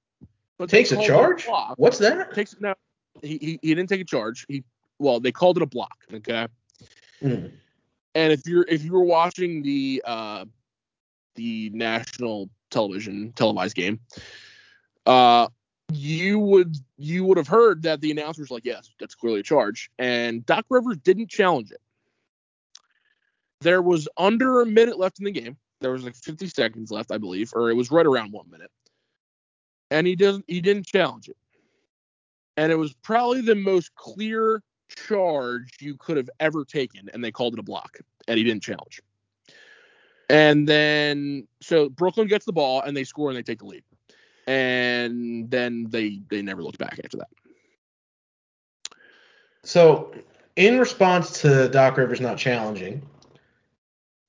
[0.58, 1.46] But Takes a charge?
[1.46, 1.74] block.
[1.76, 2.32] What's that?
[2.34, 2.74] Takes no
[3.22, 4.44] he, he he didn't take a charge.
[4.48, 4.64] He
[4.98, 6.46] well, they called it a block, okay?
[7.22, 7.52] Mm.
[8.14, 10.44] And if you're if you were watching the uh
[11.34, 14.00] the national television televised game,
[15.06, 15.48] uh
[15.92, 19.90] you would you would have heard that the announcers like, yes, that's clearly a charge.
[19.98, 21.80] And Doc Rivers didn't challenge it.
[23.60, 25.56] There was under a minute left in the game.
[25.80, 28.70] There was like 50 seconds left, I believe, or it was right around one minute.
[29.90, 31.36] And he doesn't he didn't challenge it.
[32.56, 37.32] And it was probably the most clear charge you could have ever taken, and they
[37.32, 39.02] called it a block, and he didn't challenge.
[40.30, 43.84] And then so Brooklyn gets the ball and they score and they take the lead.
[44.46, 47.28] And then they they never looked back after that.
[49.62, 50.12] So,
[50.56, 53.02] in response to Doc Rivers not challenging,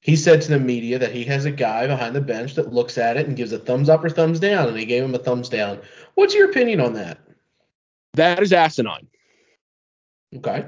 [0.06, 2.95] he said to the media that he has a guy behind the bench that looks
[2.99, 5.18] at it and gives a thumbs up or thumbs down, and he gave him a
[5.18, 5.82] thumbs down.
[6.14, 7.18] What's your opinion on that?
[8.14, 9.08] That is asinine.
[10.36, 10.68] Okay.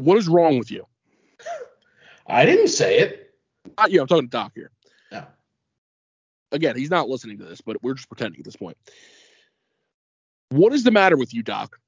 [0.00, 0.86] What is wrong with you?
[2.26, 3.32] I didn't say it.
[3.88, 4.70] Yeah, I'm talking to Doc here.
[5.10, 5.24] No.
[6.52, 8.76] Again, he's not listening to this, but we're just pretending at this point.
[10.50, 11.78] What is the matter with you, Doc?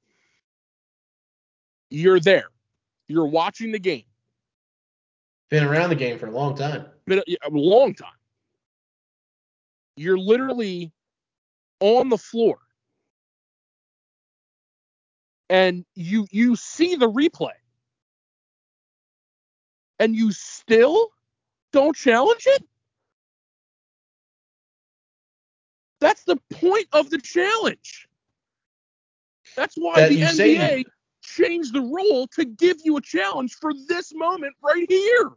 [1.91, 2.47] You're there.
[3.07, 4.05] You're watching the game.
[5.53, 6.87] Been around the game for a long time.
[7.07, 8.09] Been a, a long time.
[9.99, 10.91] You're literally
[11.81, 12.57] on the floor.
[15.51, 17.51] And you you see the replay.
[19.99, 21.11] And you still
[21.71, 22.65] don't challenge it?
[26.01, 28.09] That's the point of the challenge.
[29.55, 30.85] That's why That the you say- NBA
[31.23, 35.33] changed the rule to give you a challenge for this moment right here.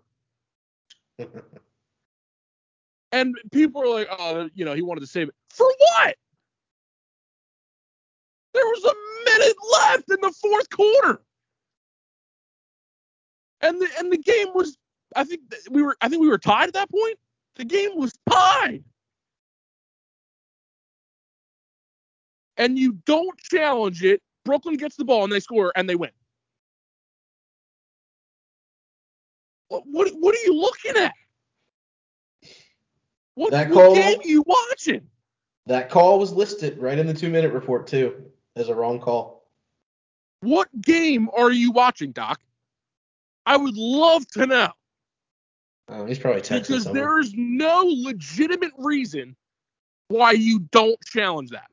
[3.12, 5.36] And people are like, oh, you know, he wanted to save it.
[5.50, 6.16] For what?
[8.54, 11.22] There was a minute left in the fourth quarter.
[13.62, 14.78] And the and the game was
[15.16, 15.42] I think
[15.72, 17.18] we were I think we were tied at that point.
[17.56, 18.84] The game was tied.
[22.58, 24.22] And you don't challenge it.
[24.44, 26.12] Brooklyn gets the ball and they score and they win.
[29.68, 31.14] What what, what are you looking at?
[33.36, 35.02] What, That what call- game are you watching?
[35.68, 38.24] That call was listed right in the two minute report too.
[38.56, 39.44] as a wrong call.
[40.42, 42.40] What game are you watching, Doc?
[43.46, 44.70] I would love to know.
[45.90, 47.02] Oh, he's probably texting because someone.
[47.02, 49.36] there is no legitimate reason
[50.08, 51.70] why you don't challenge that.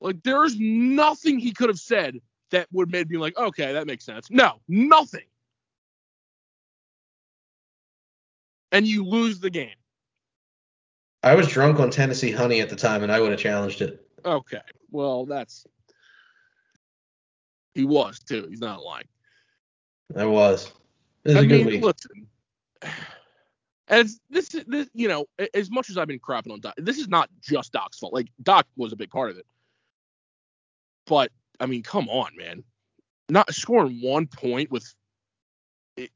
[0.00, 2.18] Like there's nothing he could have said
[2.52, 4.30] that would make me like, okay, that makes sense.
[4.30, 5.24] No, nothing.
[8.70, 9.74] And you lose the game.
[11.22, 14.06] I was drunk on Tennessee Honey at the time, and I would have challenged it.
[14.24, 14.60] Okay.
[14.90, 15.66] Well, that's
[17.74, 18.46] he was too.
[18.48, 19.06] He's not lying.
[20.16, 20.70] I was.
[21.24, 21.84] It was I a good mean, week.
[21.84, 22.26] listen.
[23.88, 26.98] As this, is- this, you know, as much as I've been crapping on Doc, this
[26.98, 28.12] is not just Doc's fault.
[28.12, 29.46] Like Doc was a big part of it,
[31.06, 31.30] but
[31.60, 32.64] I mean, come on, man,
[33.28, 34.92] not scoring one point with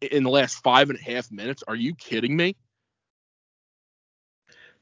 [0.01, 1.62] in the last five and a half minutes.
[1.68, 2.57] Are you kidding me?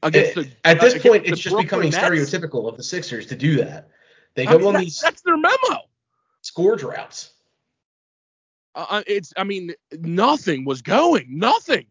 [0.03, 2.03] Against the At this point, it's just Brooklyn becoming Nets?
[2.33, 3.89] stereotypical of the Sixers to do that.
[4.35, 5.57] They I go mean, on that- these that's their memo.
[6.41, 7.31] score droughts.
[8.75, 11.85] Uh, it's, I mean, nothing was going, nothing.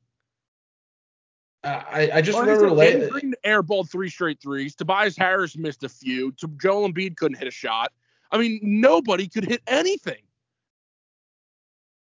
[1.65, 4.75] Uh, I, I just remember said, la- Danny Green airballed three straight threes.
[4.75, 6.31] Tobias Harris missed a few.
[6.33, 7.91] To Joel Embiid couldn't hit a shot.
[8.31, 10.23] I mean, nobody could hit anything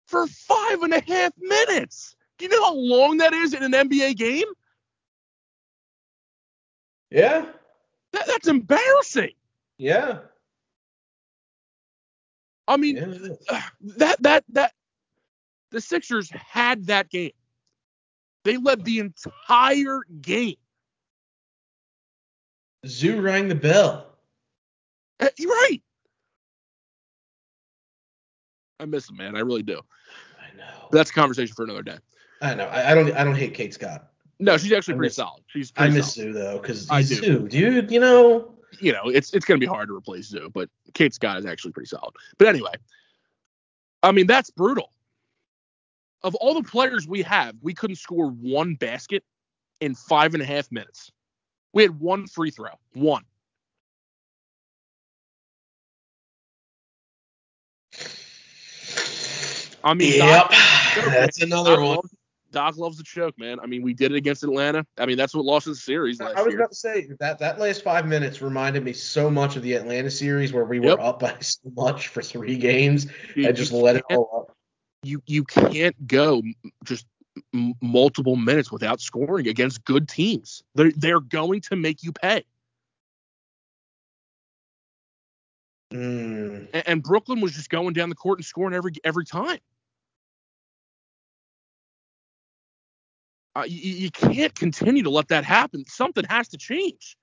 [0.07, 2.17] for five and a half minutes.
[2.39, 4.47] Do you know how long that is in an NBA game?
[7.11, 7.47] Yeah,
[8.13, 9.33] That, that's embarrassing.
[9.79, 10.19] yeah,
[12.67, 12.97] I mean,
[13.51, 13.63] yeah.
[13.99, 14.73] that that that
[15.71, 17.31] the Sixers had that game.
[18.45, 20.57] They led the entire game.
[22.87, 24.07] Zoo rang the bell.
[25.21, 25.83] Eh, You're right.
[28.85, 29.35] I miss him, man.
[29.35, 29.81] I really do.
[30.39, 30.89] I know.
[30.91, 31.97] But that's a conversation for another day.
[32.43, 32.67] I know.
[32.67, 33.11] I, I don't.
[33.13, 34.11] I don't hate Kate Scott.
[34.39, 35.43] No, she's actually I pretty miss- solid.
[35.47, 36.27] She's I miss solid.
[36.27, 37.15] Zoo though, because I do.
[37.15, 37.91] Zoo, dude.
[37.91, 38.51] You know.
[38.81, 41.73] You know, it's it's gonna be hard to replace Zoo, but Kate Scott is actually
[41.73, 42.13] pretty solid.
[42.39, 42.73] But anyway,
[44.03, 44.91] I mean that's brutal.
[46.23, 49.23] Of all the players we have, we couldn't score one basket
[49.81, 51.13] in five and a half minutes.
[51.73, 52.71] We had one free throw.
[52.95, 53.25] One.
[59.85, 60.21] I mean, Yep.
[60.51, 60.53] Doc,
[61.11, 61.97] That's another Doc one.
[61.97, 62.15] Loves,
[62.51, 63.61] Doc loves the choke, man.
[63.61, 64.87] I mean, we did it against Atlanta.
[64.97, 66.61] I mean, that's what lost us the series last I was year.
[66.61, 70.11] about to say that that last five minutes reminded me so much of the Atlanta
[70.11, 70.99] series where we were Yep.
[71.01, 74.57] up by so much for three games You- and just let it all up.
[75.03, 76.43] you you can't go
[76.85, 77.07] just
[77.53, 80.63] m- multiple minutes without scoring against good teams.
[80.77, 82.45] They're they're going to make you pay.
[85.93, 86.69] Mm.
[86.73, 89.59] And, and Brooklyn was just going down the court and scoring every every time.
[93.57, 95.85] Uh, you, you can't continue to let that happen.
[95.87, 97.17] Something has to change.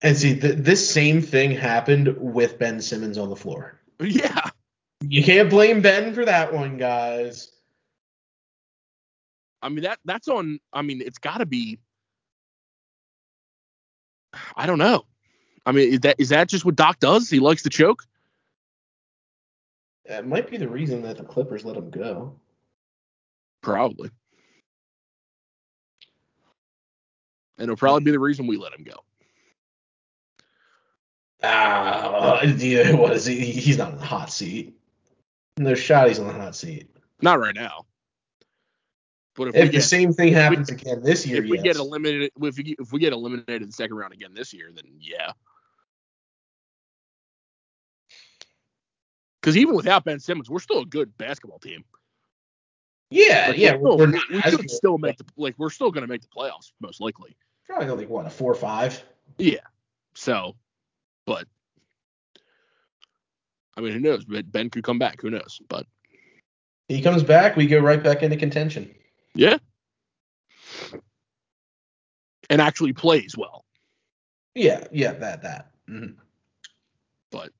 [0.00, 3.80] And see, th- this same thing happened with Ben Simmons on the floor.
[4.00, 4.50] Yeah,
[5.00, 7.50] You can't blame Ben for that one, guys.
[9.60, 10.60] I mean that that's on.
[10.72, 11.80] I mean it's got to be.
[14.56, 15.04] I don't know.
[15.66, 17.28] I mean is that is that just what Doc does?
[17.28, 18.04] He likes to choke.
[20.06, 22.38] That might be the reason that the Clippers let him go.
[23.62, 24.10] Probably.
[27.58, 29.04] And it'll probably be the reason we let him go.
[31.42, 33.38] Ah, yeah, what is he?
[33.52, 34.76] He's not in the hot seat.
[35.58, 36.88] No shot he's on the hot seat.
[37.20, 37.86] Not right now.
[39.36, 41.62] But if, If we the get same thing happens again this year, if we yes.
[41.62, 44.70] get eliminated if we, if we get eliminated in the second round again this year,
[44.74, 45.32] then yeah.
[49.40, 51.84] Because even without Ben Simmons, we're still a good basketball team.
[53.10, 55.92] yeah, Like, yeah, we're still, we're not we good, still make the like we're still
[55.92, 57.36] going to make the playoffs most likely.
[57.68, 59.02] Probably like what a four or five.
[59.38, 59.60] Yeah.
[60.14, 60.56] So,
[61.26, 61.46] but
[63.76, 64.24] I mean, who knows?
[64.24, 65.20] But Ben could come back.
[65.22, 65.60] Who knows?
[65.68, 65.86] But
[66.88, 68.92] He comes back, we go right back into contention.
[69.34, 69.58] yeah,
[72.50, 73.64] and actually plays well.
[74.54, 75.70] Yeah, yeah, that that.
[75.88, 76.16] Mhm.
[77.30, 77.50] but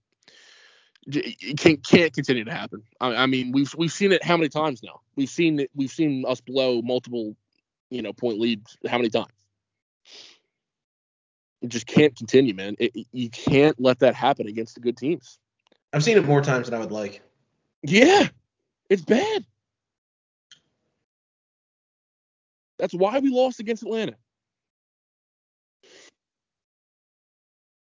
[1.06, 2.82] it can't can't continue to happen.
[3.00, 5.00] I, I mean, we've we've seen it how many times now?
[5.16, 5.70] We've seen it.
[5.74, 7.36] We've seen us blow multiple,
[7.90, 8.76] you know, point leads.
[8.88, 9.28] How many times?
[11.60, 12.76] It just can't continue, man.
[12.78, 15.38] It, you can't let that happen against the good teams.
[15.92, 17.22] I've seen it more times than I would like.
[17.82, 18.28] Yeah,
[18.90, 19.44] it's bad.
[22.78, 24.14] That's why we lost against Atlanta.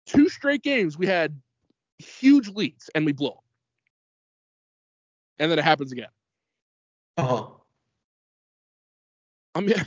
[0.07, 1.39] Two straight games we had
[1.99, 3.35] huge leads and we blew 'em.
[5.39, 6.09] And then it happens again.
[7.18, 7.47] Uh huh.
[9.55, 9.74] I mean,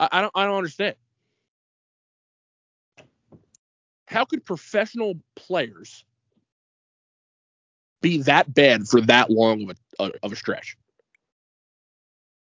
[0.00, 0.94] I, I don't I don't understand.
[4.08, 6.02] How could professional players
[8.00, 10.76] be that bad for that long of a of a stretch?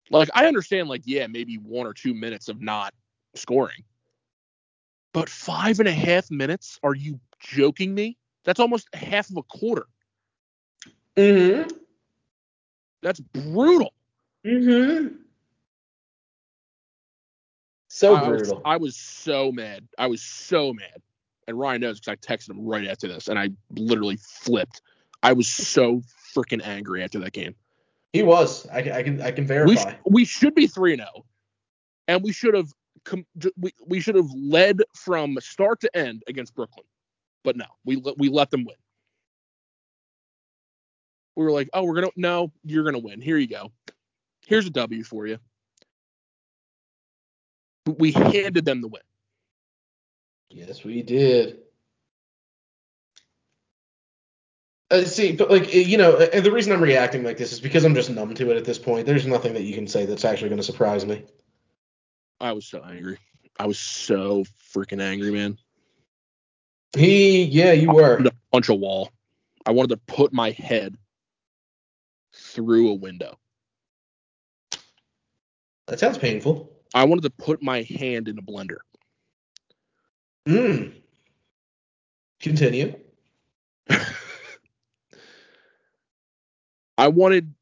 [0.10, 2.94] Like I understand, like yeah, maybe one or two minutes of not
[3.34, 3.84] scoring,
[5.14, 6.80] but five and a half minutes?
[6.84, 8.18] Are you joking me?
[8.44, 9.86] That's almost half of a quarter.
[11.16, 11.70] Mm-hmm.
[13.02, 13.94] That's brutal.
[14.46, 15.16] Mm-hmm.
[17.88, 18.62] So I, I was, brutal.
[18.66, 19.88] I was so mad.
[19.98, 21.02] I was so mad.
[21.48, 24.82] And Ryan knows because I texted him right after this, and I literally flipped.
[25.24, 26.02] I was so
[26.36, 27.56] freaking angry after that game.
[28.14, 28.68] he was.
[28.70, 29.92] I, can- I can I can We verify.
[29.92, 31.26] sh- we should be three zero, oh.
[32.08, 32.70] and we should have
[33.04, 33.26] com-
[33.58, 36.86] we, we should have led from start to end against Brooklyn,
[37.44, 38.76] but no, we let we let them win.
[41.36, 43.20] We were like, oh, we're gonna no, you're gonna win.
[43.22, 43.72] Here you go.
[44.46, 45.40] Here's a W for you.
[47.86, 49.02] We handed them the win.
[50.54, 51.60] Yes, we did.
[54.92, 57.60] Uh, see, but like uh, you know, and the reason I'm reacting like this is
[57.60, 59.08] because I'm just numb to it at this point.
[59.08, 61.24] There's nothing that you can say that's actually going to surprise me.
[62.40, 63.18] I was so angry.
[63.60, 64.44] I was so
[64.76, 65.58] freaking angry, man.
[66.96, 68.02] He, yeah, you I were.
[68.02, 69.10] wanted to punch a wall.
[69.66, 70.96] I wanted to put my head
[72.34, 73.40] through a window.
[75.88, 76.72] That sounds painful.
[76.94, 78.78] I wanted to put my hand in a blender.
[80.48, 80.90] Hmm.
[82.42, 82.96] Continue.
[86.98, 87.54] I wanted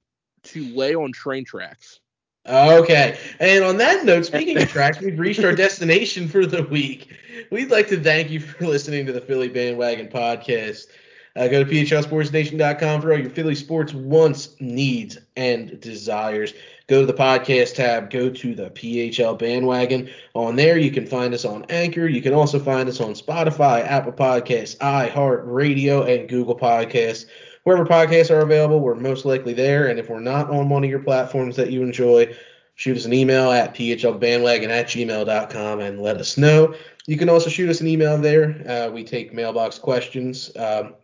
[0.44, 2.00] to lay on train tracks.
[2.48, 3.18] Okay.
[3.40, 7.16] And on that note, speaking of tracks, we've reached our destination for the week.
[7.52, 10.88] We'd like to thank you for listening to the Philly Bandwagon podcast.
[11.36, 16.54] Uh, go to phlsportsnation.com for all your Philly sports wants, needs, and desires.
[16.88, 20.10] Go to the podcast tab, go to the PHL Bandwagon.
[20.34, 22.06] On there, you can find us on Anchor.
[22.06, 27.28] You can also find us on Spotify, Apple Podcasts, iHeartRadio, and Google Podcasts.
[27.64, 29.88] Wherever podcasts are available, we're most likely there.
[29.88, 32.36] And if we're not on one of your platforms that you enjoy,
[32.76, 36.74] shoot us an email at phlbandwagon at gmail.com and let us know.
[37.08, 38.64] You can also shoot us an email there.
[38.68, 40.52] Uh, we take mailbox questions.
[40.58, 40.96] Um,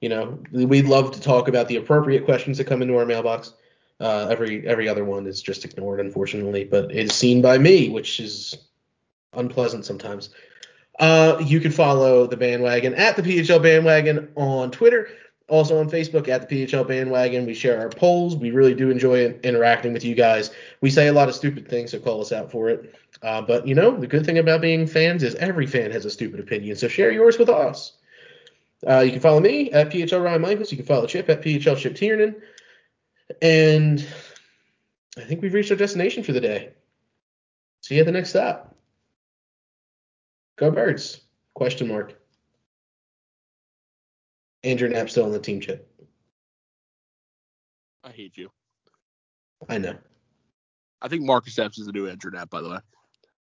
[0.00, 3.52] you know, we'd love to talk about the appropriate questions that come into our mailbox.
[4.00, 7.90] Uh, every every other one is just ignored, unfortunately, but it is seen by me,
[7.90, 8.56] which is
[9.34, 10.30] unpleasant sometimes.
[10.98, 15.08] Uh, you can follow the bandwagon at the PHL bandwagon on Twitter,
[15.48, 17.44] also on Facebook at the PHL bandwagon.
[17.44, 18.36] We share our polls.
[18.36, 20.50] We really do enjoy interacting with you guys.
[20.80, 22.94] We say a lot of stupid things, so call us out for it.
[23.22, 26.10] Uh, but you know, the good thing about being fans is every fan has a
[26.10, 27.92] stupid opinion, so share yours with us.
[28.86, 30.70] Uh, you can follow me at PHL Ryan Michaels.
[30.70, 32.36] You can follow Chip at PHL Chip Tiernan.
[33.42, 34.06] And
[35.16, 36.70] I think we've reached our destination for the day.
[37.82, 38.74] See you at the next stop.
[40.56, 41.20] Go Birds?
[41.54, 42.18] Question mark.
[44.62, 45.86] Andrew Knapp still on the team, Chip.
[48.04, 48.50] I hate you.
[49.68, 49.96] I know.
[51.02, 52.78] I think Marcus Epps is the new Andrew Knapp, by the way.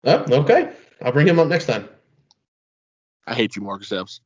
[0.05, 0.73] Oh, okay.
[1.03, 1.89] I'll bring him up next time.
[3.27, 4.21] I hate you, Marcus Epps.